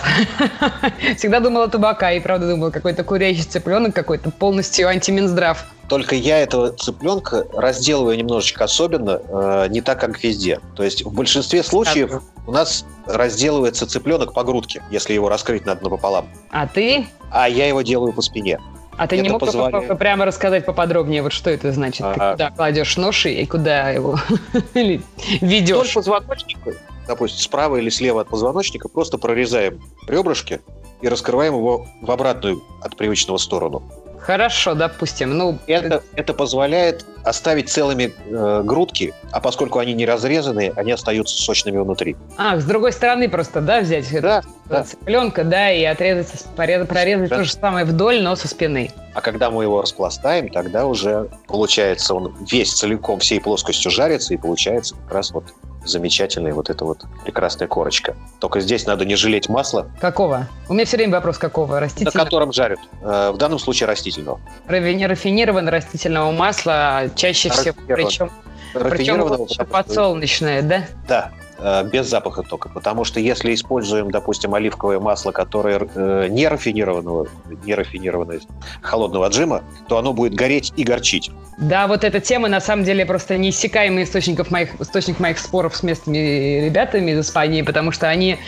Всегда 1.17 1.41
думала 1.41 1.69
табака, 1.69 2.13
и 2.13 2.21
правда 2.21 2.49
думала, 2.49 2.71
какой-то 2.71 3.05
курящий 3.05 3.43
цыпленок 3.43 3.95
какой-то, 3.95 4.31
полностью 4.31 4.89
антиминздрав. 4.89 5.67
Только 5.89 6.17
я 6.17 6.39
этого 6.41 6.71
цыпленка 6.71 7.47
разделываю 7.53 8.17
немножечко 8.19 8.65
особенно, 8.65 9.21
э, 9.29 9.67
не 9.71 9.81
так, 9.81 10.01
как 10.01 10.23
везде. 10.23 10.61
То 10.75 10.83
есть 10.83 11.05
в 11.05 11.13
большинстве 11.13 11.63
случаев 11.63 12.23
у 12.47 12.53
нас 12.53 12.85
разделывается 13.07 13.87
цыпленок 13.87 14.33
по 14.33 14.43
грудке, 14.43 14.83
если 14.91 15.15
его 15.15 15.29
раскрыть 15.29 15.65
надо 15.65 15.85
напополам. 15.85 16.29
А 16.51 16.67
ты? 16.67 17.07
А 17.31 17.49
я 17.49 17.69
его 17.69 17.83
делаю 17.83 18.13
по 18.13 18.23
спине. 18.23 18.59
А 18.97 19.07
ты 19.07 19.19
не 19.19 19.29
мог 19.29 19.41
позволяет... 19.41 19.99
прямо 19.99 20.25
рассказать 20.25 20.65
поподробнее, 20.65 21.23
вот 21.23 21.33
что 21.33 21.51
это 21.51 21.71
значит? 21.73 22.03
А... 22.03 22.13
Ты 22.13 22.33
куда 22.33 22.51
кладешь 22.51 22.97
нож 22.97 23.27
и 23.27 23.45
куда 23.47 23.91
его 23.91 24.19
ведешь? 24.75 25.91
Вдоль 25.91 25.95
позвоночника, 25.95 26.73
допустим, 27.07 27.41
справа 27.41 27.77
или 27.77 27.91
слева 27.91 28.23
от 28.23 28.29
позвоночника, 28.29 28.89
просто 28.89 29.19
прорезаем 29.19 29.81
ребрышки 30.09 30.61
и 31.03 31.09
раскрываем 31.09 31.55
его 31.55 31.87
в 32.01 32.11
обратную 32.11 32.63
от 32.81 32.97
привычного 32.97 33.37
сторону. 33.37 33.83
Хорошо, 34.27 34.75
допустим. 34.75 35.39
Ну, 35.39 35.57
это, 35.69 36.03
это 36.17 36.35
позволяет 36.35 37.07
оставить 37.23 37.69
целыми 37.69 38.13
э, 38.27 38.63
грудки, 38.65 39.15
а 39.31 39.39
поскольку 39.41 39.79
они 39.79 39.95
не 39.95 40.05
разрезанные, 40.05 40.73
они 40.75 40.91
остаются 40.91 41.41
сочными 41.41 41.79
внутри. 41.79 42.17
А, 42.37 42.59
с 42.59 42.65
другой 42.65 42.93
стороны 42.93 43.29
просто, 43.29 43.61
да, 43.61 43.83
взять 43.83 44.11
да, 44.21 44.43
да. 44.65 44.83
цыпленка, 44.83 45.45
да, 45.45 45.71
и 45.71 45.85
отрезать, 45.85 46.45
порезать, 46.57 46.89
прорезать 46.89 47.31
да. 47.31 47.37
то 47.37 47.45
же 47.45 47.53
самое 47.53 47.87
вдоль, 47.87 48.21
но 48.21 48.35
со 48.35 48.49
спины. 48.49 48.91
А 49.15 49.21
когда 49.21 49.49
мы 49.53 49.63
его 49.63 49.81
распластаем, 49.81 50.49
тогда 50.49 50.87
уже 50.87 51.29
получается 51.47 52.13
он 52.13 52.35
весь 52.51 52.73
целиком 52.73 53.21
всей 53.21 53.41
плоскостью 53.41 53.93
жарится, 53.93 54.35
и 54.35 54.37
получается 54.37 54.97
как 55.05 55.15
раз 55.15 55.31
вот 55.31 55.45
замечательная 55.89 56.53
вот 56.53 56.71
эта 56.71 56.85
вот 56.85 57.05
прекрасная 57.25 57.69
корочка. 57.69 58.17
Только 58.41 58.61
здесь 58.61 58.87
надо 58.87 59.05
не 59.05 59.17
жалеть 59.17 59.49
масла. 59.49 59.89
Какого? 60.01 60.49
У 60.69 60.75
меня 60.75 60.85
все 60.85 60.97
время 60.97 61.13
вопрос, 61.15 61.39
какого? 61.39 61.81
Растительного? 61.81 62.17
На 62.17 62.25
котором 62.25 62.53
жарят. 62.53 62.79
Э, 63.03 63.31
в 63.33 63.37
данном 63.37 63.59
случае 63.59 63.87
растительного. 63.87 64.41
Рафинированное 64.67 65.71
растительного 65.73 66.31
масла 66.33 67.11
чаще 67.15 67.51
всего, 67.51 67.75
причем, 67.87 68.31
причем 68.75 69.67
подсолнечное, 69.67 70.63
да? 70.63 70.85
Да, 71.09 71.33
без 71.59 72.07
запаха 72.07 72.43
только. 72.43 72.69
Потому 72.69 73.05
что 73.05 73.21
если 73.21 73.55
используем, 73.55 74.11
допустим, 74.11 74.55
оливковое 74.55 75.01
масло, 75.01 75.33
которое 75.33 75.89
э, 75.95 76.27
не 76.29 76.49
рафинированного, 76.49 77.29
не 77.65 77.75
рафинированное 77.75 78.41
холодного 78.83 79.27
отжима, 79.27 79.63
то 79.89 79.99
оно 79.99 80.13
будет 80.13 80.35
гореть 80.35 80.73
и 80.77 80.85
горчить. 80.85 81.31
Да, 81.59 81.87
вот 81.87 82.05
эта 82.05 82.21
тема 82.21 82.49
на 82.49 82.61
самом 82.61 82.85
деле 82.85 83.07
просто 83.07 83.39
неиссякаемый 83.39 84.05
источников 84.05 84.51
моих, 84.51 84.79
источник 84.81 85.19
моих 85.19 85.39
споров 85.39 85.75
с 85.75 85.83
местными 85.83 86.67
ребятами 86.67 87.13
из 87.13 87.21
Испании, 87.21 87.63
потому 87.63 87.93
что 87.93 88.09
они 88.09 88.39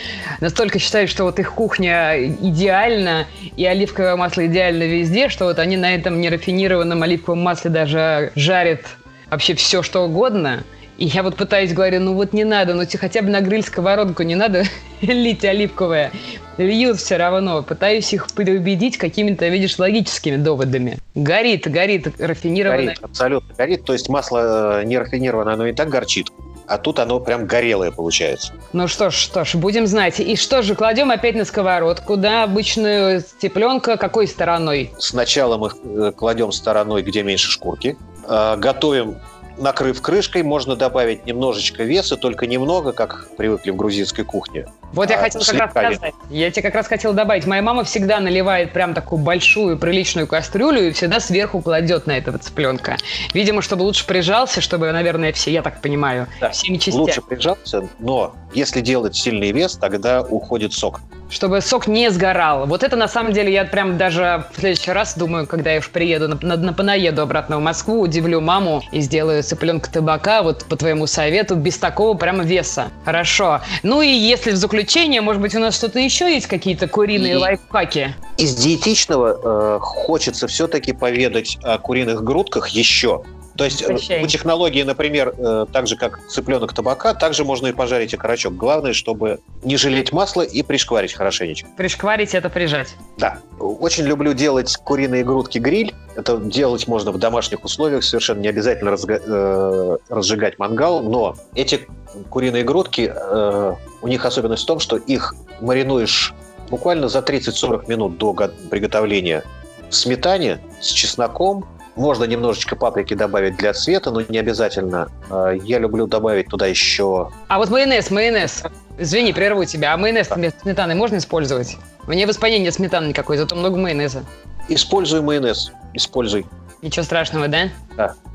настолько 0.41 0.77
считают, 0.77 1.09
что 1.09 1.23
вот 1.23 1.39
их 1.39 1.53
кухня 1.53 2.23
идеальна, 2.27 3.25
и 3.57 3.65
оливковое 3.65 4.15
масло 4.15 4.45
идеально 4.45 4.83
везде, 4.83 5.29
что 5.29 5.45
вот 5.45 5.57
они 5.57 5.75
на 5.77 5.95
этом 5.95 6.21
нерафинированном 6.21 7.01
оливковом 7.01 7.41
масле 7.41 7.71
даже 7.71 8.31
жарят 8.35 8.81
вообще 9.29 9.55
все, 9.55 9.81
что 9.81 10.01
угодно– 10.01 10.63
и 10.99 11.05
я 11.05 11.23
вот 11.23 11.37
пытаюсь, 11.37 11.73
говорю, 11.73 12.01
ну 12.01 12.13
вот 12.13 12.33
не 12.33 12.43
надо, 12.43 12.73
ну 12.73 12.83
хотя 12.99 13.21
бы 13.21 13.29
на 13.29 13.39
гриль 13.39 13.63
сковородку 13.63 14.23
не 14.23 14.35
надо 14.35 14.63
лить 15.01 15.45
оливковое. 15.45 16.11
Льют 16.57 16.97
все 16.97 17.15
равно. 17.15 17.63
Пытаюсь 17.63 18.13
их 18.13 18.27
переубедить 18.33 18.97
какими-то, 18.97 19.47
видишь, 19.47 19.79
логическими 19.79 20.35
доводами. 20.35 20.97
Горит, 21.15 21.71
горит 21.71 22.19
рафинированное. 22.19 22.87
Горит, 22.87 22.99
абсолютно 23.01 23.55
горит. 23.55 23.85
То 23.85 23.93
есть 23.93 24.09
масло 24.09 24.81
э, 24.81 24.83
не 24.83 24.97
рафинированное, 24.97 25.53
оно 25.53 25.67
и 25.67 25.73
так 25.73 25.87
горчит. 25.87 26.27
А 26.67 26.77
тут 26.77 26.99
оно 26.99 27.21
прям 27.21 27.47
горелое 27.47 27.91
получается. 27.91 28.53
Ну 28.73 28.89
что 28.89 29.09
ж, 29.09 29.13
что 29.15 29.45
ж, 29.45 29.55
будем 29.55 29.87
знать. 29.87 30.19
И 30.19 30.35
что 30.35 30.61
же, 30.61 30.75
кладем 30.75 31.11
опять 31.11 31.35
на 31.35 31.45
сковородку, 31.45 32.17
да, 32.17 32.43
обычную 32.43 33.23
цыпленка 33.39 33.95
какой 33.95 34.27
стороной? 34.27 34.91
Сначала 34.97 35.57
мы 35.57 35.69
э, 35.69 36.11
кладем 36.11 36.51
стороной, 36.51 37.03
где 37.03 37.23
меньше 37.23 37.49
шкурки. 37.49 37.95
Э, 38.27 38.57
готовим 38.57 39.15
накрыв 39.59 40.01
крышкой, 40.01 40.43
можно 40.43 40.75
добавить 40.75 41.25
немножечко 41.25 41.83
веса, 41.83 42.17
только 42.17 42.47
немного, 42.47 42.91
как 42.91 43.27
привыкли 43.37 43.71
в 43.71 43.75
грузинской 43.75 44.25
кухне. 44.25 44.67
Вот 44.93 45.09
а, 45.09 45.13
я 45.13 45.19
хотел 45.19 45.41
как 45.41 45.75
раз 45.75 45.95
сказать. 45.95 46.13
Я 46.29 46.51
тебе 46.51 46.63
как 46.63 46.75
раз 46.75 46.87
хотел 46.87 47.13
добавить. 47.13 47.45
Моя 47.45 47.61
мама 47.61 47.83
всегда 47.83 48.19
наливает 48.19 48.73
прям 48.73 48.93
такую 48.93 49.21
большую 49.21 49.77
приличную 49.77 50.27
кастрюлю 50.27 50.87
и 50.87 50.91
всегда 50.91 51.19
сверху 51.19 51.61
кладет 51.61 52.07
на 52.07 52.17
этого 52.17 52.37
цыпленка. 52.39 52.97
Видимо, 53.33 53.61
чтобы 53.61 53.83
лучше 53.83 54.05
прижался, 54.05 54.61
чтобы, 54.61 54.91
наверное, 54.91 55.31
все, 55.31 55.51
я 55.51 55.61
так 55.61 55.81
понимаю, 55.81 56.27
да, 56.41 56.49
всеми 56.49 56.77
частями. 56.77 57.01
Лучше 57.01 57.21
прижался, 57.21 57.87
но 57.99 58.33
если 58.53 58.81
делать 58.81 59.15
сильный 59.15 59.51
вес, 59.51 59.75
тогда 59.75 60.21
уходит 60.21 60.73
сок. 60.73 61.01
Чтобы 61.29 61.61
сок 61.61 61.85
не 61.85 62.09
сгорал. 62.09 62.65
Вот 62.65 62.81
это 62.81 62.95
на 62.95 63.07
самом 63.07 63.33
деле 63.33 63.53
я 63.53 63.63
прям 63.63 63.99
даже 63.99 64.45
в 64.51 64.59
следующий 64.59 64.91
раз 64.91 65.15
думаю, 65.15 65.45
когда 65.45 65.71
я 65.73 65.79
уж 65.79 65.89
приеду 65.89 66.27
на, 66.27 66.39
на, 66.41 66.57
на 66.57 66.73
понаеду 66.73 67.21
обратно 67.21 67.57
в 67.57 67.61
Москву, 67.61 68.01
удивлю 68.01 68.41
маму 68.41 68.81
и 68.91 68.99
сделаю 69.01 69.43
цыпленка 69.43 69.91
табака 69.91 70.41
вот 70.41 70.65
по 70.65 70.75
твоему 70.75 71.05
совету 71.05 71.55
без 71.55 71.77
такого 71.77 72.17
прямо 72.17 72.43
веса. 72.43 72.89
Хорошо. 73.05 73.61
Ну 73.83 74.01
и 74.01 74.07
если 74.07 74.51
в 74.51 74.55
заключение 74.55 74.78
заключение, 74.79 75.19
может 75.19 75.41
быть, 75.41 75.53
у 75.55 75.59
нас 75.59 75.75
что-то 75.75 75.99
еще 75.99 76.33
есть, 76.33 76.47
какие-то 76.47 76.87
куриные 76.87 77.33
И- 77.33 77.35
лайфхаки? 77.35 78.15
Из 78.37 78.55
диетичного 78.55 79.75
э, 79.75 79.79
хочется 79.81 80.47
все-таки 80.47 80.93
поведать 80.93 81.57
о 81.63 81.77
куриных 81.77 82.23
грудках 82.23 82.69
еще. 82.69 83.21
То 83.59 83.65
есть 83.65 83.81
э, 83.81 83.87
Прощай. 83.87 84.21
по 84.21 84.27
технологии, 84.27 84.83
например, 84.83 85.33
э, 85.37 85.65
так 85.71 85.85
же 85.85 85.97
как 85.97 86.25
цыпленок 86.29 86.71
табака, 86.73 87.13
также 87.13 87.43
можно 87.43 87.67
и 87.67 87.73
пожарить 87.73 88.13
окорочок. 88.13 88.55
Главное, 88.55 88.93
чтобы 88.93 89.39
не 89.63 89.75
жалеть 89.75 90.13
масла 90.13 90.43
и 90.43 90.63
пришкварить 90.63 91.13
хорошенечко. 91.13 91.67
Пришкварить 91.75 92.33
это 92.33 92.49
прижать. 92.49 92.95
Да. 93.17 93.39
Очень 93.59 94.05
люблю 94.05 94.31
делать 94.33 94.77
куриные 94.77 95.25
грудки 95.25 95.57
гриль. 95.57 95.93
Это 96.15 96.37
делать 96.37 96.87
можно 96.87 97.11
в 97.11 97.17
домашних 97.17 97.65
условиях, 97.65 98.05
совершенно 98.05 98.39
не 98.39 98.47
обязательно 98.47 98.91
разга- 98.91 99.21
э, 99.27 99.97
разжигать 100.07 100.57
мангал, 100.57 101.03
но 101.03 101.35
эти 101.53 101.85
куриные 102.29 102.63
грудки, 102.63 103.11
э, 103.13 103.73
у 104.01 104.07
них 104.07 104.23
особенность 104.23 104.63
в 104.63 104.67
том, 104.67 104.79
что 104.79 104.95
их 104.95 105.35
маринуешь 105.59 106.33
буквально 106.69 107.09
за 107.09 107.21
30-40 107.21 107.89
минут 107.89 108.17
до 108.17 108.31
го- 108.31 108.51
приготовления 108.69 109.43
в 109.89 109.95
сметане 109.95 110.59
с 110.79 110.87
чесноком. 110.87 111.65
Можно 111.99 112.23
немножечко 112.23 112.77
паприки 112.77 113.13
добавить 113.13 113.57
для 113.57 113.73
цвета, 113.73 114.09
но 114.09 114.21
не 114.21 114.37
обязательно. 114.37 115.09
Э, 115.29 115.57
Я 115.65 115.79
люблю 115.79 116.07
добавить 116.07 116.47
туда 116.47 116.65
еще 116.65 117.29
А 117.49 117.57
вот 117.57 117.69
майонез, 117.69 118.09
майонез. 118.09 118.63
Извини, 118.97 119.33
прерву 119.33 119.65
тебя. 119.65 119.93
А 119.93 119.97
майонез 119.97 120.29
вместо 120.31 120.61
сметаны 120.61 120.95
можно 120.95 121.17
использовать? 121.17 121.75
Мне 122.07 122.25
в 122.25 122.29
Испании 122.29 122.57
нет 122.59 122.73
сметаны 122.73 123.07
никакой, 123.07 123.35
зато 123.37 123.53
много 123.57 123.75
майонеза. 123.77 124.23
Используй 124.69 125.19
майонез. 125.19 125.73
Используй. 125.93 126.45
Ничего 126.81 127.03
страшного, 127.03 127.47
да? 127.47 127.69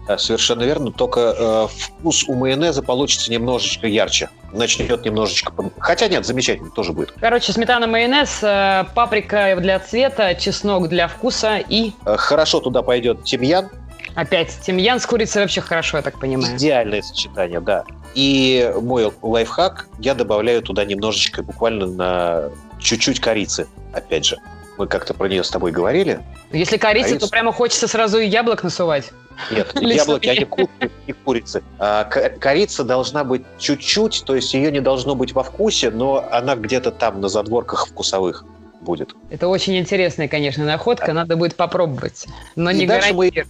Да, 0.07 0.19
совершенно 0.19 0.63
верно. 0.65 0.93
Только 0.93 1.21
э, 1.21 1.67
вкус 1.79 2.25
у 2.29 2.35
майонеза 2.35 2.83
получится 2.83 3.33
немножечко 3.33 3.87
ярче. 3.87 4.29
Начнет 4.53 5.05
немножечко... 5.05 5.53
Хотя 5.79 6.09
нет, 6.09 6.27
замечательно, 6.27 6.71
тоже 6.71 6.93
будет. 6.93 7.13
Короче, 7.21 7.53
сметана, 7.53 7.87
майонез, 7.87 8.41
э, 8.43 8.85
паприка 8.95 9.57
для 9.59 9.81
цвета, 9.81 10.35
чеснок 10.35 10.89
для 10.89 11.09
вкуса 11.09 11.57
и 11.57 11.93
Э, 12.05 12.17
Хорошо 12.19 12.61
туда 12.61 12.83
пойдет 12.83 13.25
тимьян. 13.25 13.71
опять 14.15 14.57
тимьян 14.61 15.01
с 15.01 15.07
курицей 15.07 15.41
вообще 15.41 15.63
хорошо, 15.63 15.97
я 15.97 16.03
так 16.03 16.21
понимаю. 16.21 16.55
Идеальное 16.55 17.01
сочетание, 17.01 17.61
да. 17.61 17.85
И 18.15 18.73
мой 18.81 19.11
лайфхак, 19.23 19.89
я 19.99 20.15
добавляю 20.15 20.61
туда 20.63 20.85
немножечко, 20.85 21.43
буквально 21.43 21.87
на 21.87 22.43
чуть-чуть 22.79 23.21
корицы. 23.21 23.67
Опять 23.95 24.27
же, 24.27 24.37
мы 24.79 24.87
как-то 24.87 25.15
про 25.15 25.29
нее 25.29 25.45
с 25.45 25.51
тобой 25.51 25.71
говорили. 25.73 26.21
Если 26.53 26.77
корица, 26.77 27.09
Корица. 27.11 27.27
то 27.27 27.31
прямо 27.31 27.53
хочется 27.53 27.87
сразу 27.89 28.19
и 28.19 28.27
яблок 28.27 28.63
насувать. 28.65 29.11
Нет, 29.51 29.73
яблоки, 29.81 30.29
они 30.29 30.45
курицы, 30.45 30.91
не 31.07 31.13
курицы. 31.13 31.63
А 31.79 32.05
ко- 32.05 32.31
корица 32.31 32.85
должна 32.85 33.25
быть 33.25 33.43
чуть-чуть, 33.59 34.23
то 34.27 34.35
есть 34.35 34.53
ее 34.55 34.71
не 34.71 34.81
должно 34.81 35.15
быть 35.15 35.33
во 35.33 35.43
вкусе, 35.43 35.91
но 35.91 36.25
она 36.31 36.57
где-то 36.57 36.91
там 36.91 37.21
на 37.21 37.29
задворках 37.29 37.87
вкусовых 37.89 38.45
будет. 38.81 39.15
Это 39.31 39.49
очень 39.49 39.77
интересная, 39.79 40.29
конечно, 40.29 40.65
находка, 40.65 41.13
надо 41.13 41.37
будет 41.37 41.57
попробовать. 41.57 42.27
Но 42.55 42.71
И 42.71 42.75
не 42.75 42.87
дальше 42.87 43.13
мы- 43.13 43.31
гарантирую. 43.31 43.49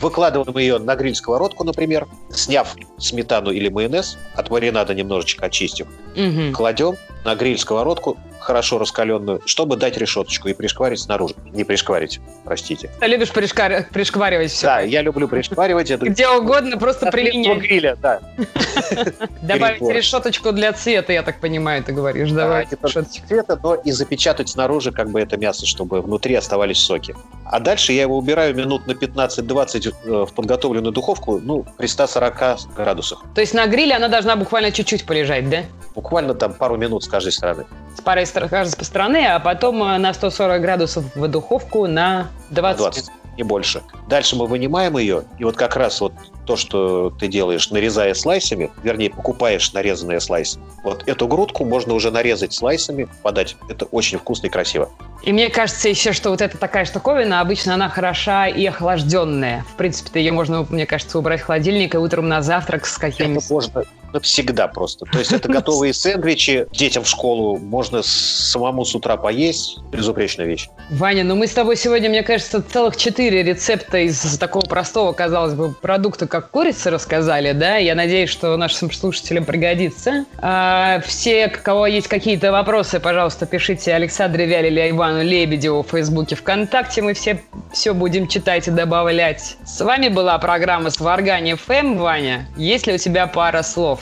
Выкладываем 0.00 0.56
ее 0.56 0.78
на 0.78 0.96
гриль-сковородку, 0.96 1.62
например, 1.62 2.08
сняв 2.32 2.74
сметану 2.98 3.50
или 3.50 3.68
майонез, 3.68 4.16
от 4.34 4.48
маринада 4.48 4.94
немножечко 4.94 5.44
очистив, 5.46 5.88
Мгм. 6.16 6.54
кладем 6.54 6.96
на 7.26 7.34
гриль-сковородку, 7.34 8.16
хорошо 8.50 8.78
раскаленную, 8.78 9.40
чтобы 9.46 9.76
дать 9.76 9.96
решеточку 9.96 10.48
и 10.48 10.54
пришкварить 10.54 10.98
снаружи. 10.98 11.34
Не 11.52 11.62
пришкварить, 11.62 12.18
простите. 12.44 12.90
Любишь 13.00 13.30
пришкар- 13.30 13.84
пришкваривать 13.92 14.50
все. 14.50 14.66
Да, 14.66 14.80
я 14.80 15.02
люблю 15.02 15.28
пришкваривать. 15.28 15.88
Это 15.92 16.06
Где 16.06 16.28
угодно, 16.28 16.76
просто 16.76 17.12
применять. 17.12 17.58
гриля, 17.58 17.96
да. 18.02 18.20
Добавить 19.42 19.82
решеточку 19.82 20.50
для 20.50 20.72
цвета, 20.72 21.12
я 21.12 21.22
так 21.22 21.38
понимаю, 21.38 21.84
ты 21.84 21.92
говоришь. 21.92 22.32
Давай 22.32 22.66
решеточку. 22.82 23.24
цвета, 23.28 23.56
но 23.62 23.76
и 23.76 23.92
запечатать 23.92 24.48
снаружи 24.48 24.90
как 24.90 25.10
бы 25.10 25.20
это 25.20 25.36
мясо, 25.36 25.64
чтобы 25.64 26.02
внутри 26.02 26.34
оставались 26.34 26.78
соки. 26.78 27.14
А 27.50 27.58
дальше 27.58 27.92
я 27.92 28.02
его 28.02 28.16
убираю 28.16 28.54
минут 28.54 28.86
на 28.86 28.92
15-20 28.92 29.94
э, 30.04 30.24
в 30.24 30.34
подготовленную 30.34 30.92
духовку, 30.92 31.40
ну, 31.40 31.66
при 31.76 31.88
140 31.88 32.76
градусах. 32.76 33.24
То 33.34 33.40
есть 33.40 33.54
на 33.54 33.66
гриле 33.66 33.96
она 33.96 34.06
должна 34.06 34.36
буквально 34.36 34.70
чуть-чуть 34.70 35.04
полежать, 35.04 35.50
да? 35.50 35.64
Буквально 35.96 36.34
там 36.34 36.52
пару 36.52 36.76
минут 36.76 37.02
с 37.02 37.08
каждой 37.08 37.32
стороны. 37.32 37.66
С 37.96 38.00
парой 38.00 38.24
каждой 38.26 38.84
стороны, 38.84 39.26
а 39.26 39.40
потом 39.40 39.82
э, 39.82 39.98
на 39.98 40.14
140 40.14 40.62
градусов 40.62 41.04
в 41.16 41.26
духовку 41.26 41.88
на 41.88 42.28
20. 42.50 42.78
20, 42.78 43.10
не 43.40 43.44
больше. 43.44 43.82
Дальше 44.08 44.36
мы 44.36 44.46
вынимаем 44.46 44.98
ее, 44.98 45.24
и 45.38 45.44
вот 45.44 45.56
как 45.56 45.76
раз 45.76 46.00
вот 46.00 46.12
то, 46.44 46.56
что 46.56 47.10
ты 47.10 47.28
делаешь, 47.28 47.70
нарезая 47.70 48.12
слайсами, 48.12 48.70
вернее, 48.82 49.08
покупаешь 49.08 49.72
нарезанные 49.72 50.20
слайсы, 50.20 50.58
вот 50.82 51.08
эту 51.08 51.26
грудку 51.26 51.64
можно 51.64 51.94
уже 51.94 52.10
нарезать 52.10 52.52
слайсами, 52.52 53.08
подать. 53.22 53.56
Это 53.68 53.86
очень 53.86 54.18
вкусно 54.18 54.48
и 54.48 54.50
красиво. 54.50 54.90
И 55.22 55.32
мне 55.32 55.48
кажется 55.48 55.88
еще, 55.88 56.12
что 56.12 56.30
вот 56.30 56.42
эта 56.42 56.58
такая 56.58 56.84
штуковина, 56.84 57.40
обычно 57.40 57.74
она 57.74 57.88
хороша 57.88 58.46
и 58.46 58.66
охлажденная. 58.66 59.64
В 59.72 59.76
принципе, 59.76 60.20
ее 60.20 60.32
можно, 60.32 60.66
мне 60.68 60.86
кажется, 60.86 61.18
убрать 61.18 61.40
в 61.40 61.44
холодильник 61.44 61.94
и 61.94 61.98
утром 61.98 62.28
на 62.28 62.42
завтрак 62.42 62.86
с 62.86 62.92
Это 62.98 63.00
каким-нибудь... 63.00 63.48
можно 63.48 63.84
навсегда 64.12 64.68
просто. 64.68 65.06
То 65.06 65.18
есть 65.18 65.32
это 65.32 65.48
готовые 65.52 65.92
сэндвичи 65.92 66.66
детям 66.72 67.04
в 67.04 67.08
школу, 67.08 67.58
можно 67.58 68.02
самому 68.02 68.84
с 68.84 68.94
утра 68.94 69.16
поесть. 69.16 69.78
Безупречная 69.92 70.46
вещь. 70.46 70.68
Ваня, 70.90 71.24
ну 71.24 71.36
мы 71.36 71.46
с 71.46 71.52
тобой 71.52 71.76
сегодня, 71.76 72.08
мне 72.08 72.22
кажется, 72.22 72.62
целых 72.62 72.96
четыре 72.96 73.42
рецепта 73.42 73.98
из 73.98 74.38
такого 74.38 74.64
простого, 74.64 75.12
казалось 75.12 75.54
бы, 75.54 75.72
продукта, 75.72 76.26
как 76.26 76.50
курица, 76.50 76.90
рассказали, 76.90 77.52
да? 77.52 77.76
Я 77.76 77.94
надеюсь, 77.94 78.30
что 78.30 78.56
нашим 78.56 78.90
слушателям 78.90 79.44
пригодится. 79.44 80.24
А, 80.38 81.00
все, 81.06 81.46
у 81.46 81.62
кого 81.62 81.86
есть 81.86 82.08
какие-то 82.08 82.52
вопросы, 82.52 83.00
пожалуйста, 83.00 83.46
пишите 83.46 83.94
Александре 83.94 84.46
Вяль 84.46 84.66
или 84.66 84.90
Ивану 84.90 85.22
Лебедеву 85.22 85.82
в 85.82 85.88
Фейсбуке, 85.88 86.36
ВКонтакте. 86.36 87.02
Мы 87.02 87.14
все, 87.14 87.42
все 87.72 87.94
будем 87.94 88.28
читать 88.28 88.68
и 88.68 88.70
добавлять. 88.70 89.56
С 89.64 89.80
вами 89.80 90.08
была 90.08 90.38
программа 90.38 90.90
«Сваргани 90.90 91.54
ФМ». 91.54 91.98
Ваня, 91.98 92.48
есть 92.56 92.86
ли 92.86 92.94
у 92.94 92.98
тебя 92.98 93.26
пара 93.26 93.62
слов 93.62 93.99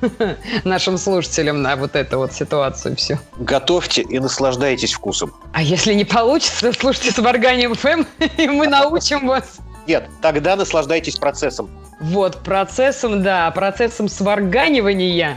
нашим 0.64 0.98
слушателям 0.98 1.62
на 1.62 1.76
вот 1.76 1.96
эту 1.96 2.18
вот 2.18 2.32
ситуацию 2.32 2.96
все? 2.96 3.20
Готовьте 3.36 4.02
и 4.02 4.18
наслаждайтесь 4.18 4.92
вкусом. 4.92 5.32
А 5.52 5.62
если 5.62 5.94
не 5.94 6.04
получится, 6.04 6.72
слушайте 6.72 7.12
с 7.12 7.18
Варганием 7.18 7.74
ФМ, 7.74 8.04
и 8.38 8.48
мы 8.48 8.66
научим 8.66 9.26
вас. 9.26 9.58
Нет, 9.86 10.08
тогда 10.20 10.56
наслаждайтесь 10.56 11.16
процессом. 11.16 11.70
Вот, 12.02 12.42
процессом, 12.42 13.22
да, 13.22 13.50
процессом 13.52 14.08
сварганивания 14.08 15.36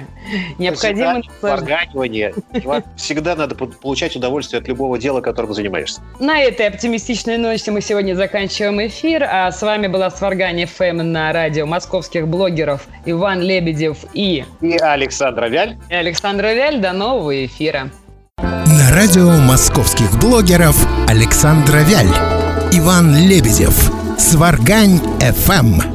необходимо 0.57 1.21
Всегда. 1.21 1.37
Сварганивание. 1.39 2.33
И 2.53 2.63
Всегда 2.97 3.35
надо 3.35 3.53
по- 3.55 3.67
получать 3.67 4.15
удовольствие 4.15 4.59
от 4.61 4.67
любого 4.67 4.97
дела, 4.97 5.21
которым 5.21 5.53
занимаешься. 5.53 6.01
На 6.19 6.39
этой 6.41 6.67
оптимистичной 6.67 7.37
ноте 7.37 7.69
мы 7.71 7.81
сегодня 7.81 8.15
заканчиваем 8.15 8.85
эфир, 8.87 9.23
а 9.23 9.51
с 9.51 9.61
вами 9.61 9.87
была 9.87 10.09
Сваргани 10.09 10.65
ФМ 10.65 10.97
на 11.11 11.31
радио 11.31 11.65
московских 11.67 12.27
блогеров 12.27 12.87
Иван 13.05 13.41
Лебедев 13.41 13.97
и 14.13 14.43
И 14.61 14.77
Александра 14.77 15.47
Вяль. 15.47 15.77
Александр 15.89 16.45
Вяль. 16.45 16.79
До 16.79 16.93
нового 16.93 17.45
эфира. 17.45 17.91
На 18.39 18.91
радио 18.91 19.29
московских 19.29 20.19
блогеров 20.19 20.75
Александра 21.07 21.77
Вяль, 21.83 22.09
Иван 22.71 23.15
Лебедев, 23.15 23.91
Сваргань 24.17 24.99
ФМ. 25.19 25.94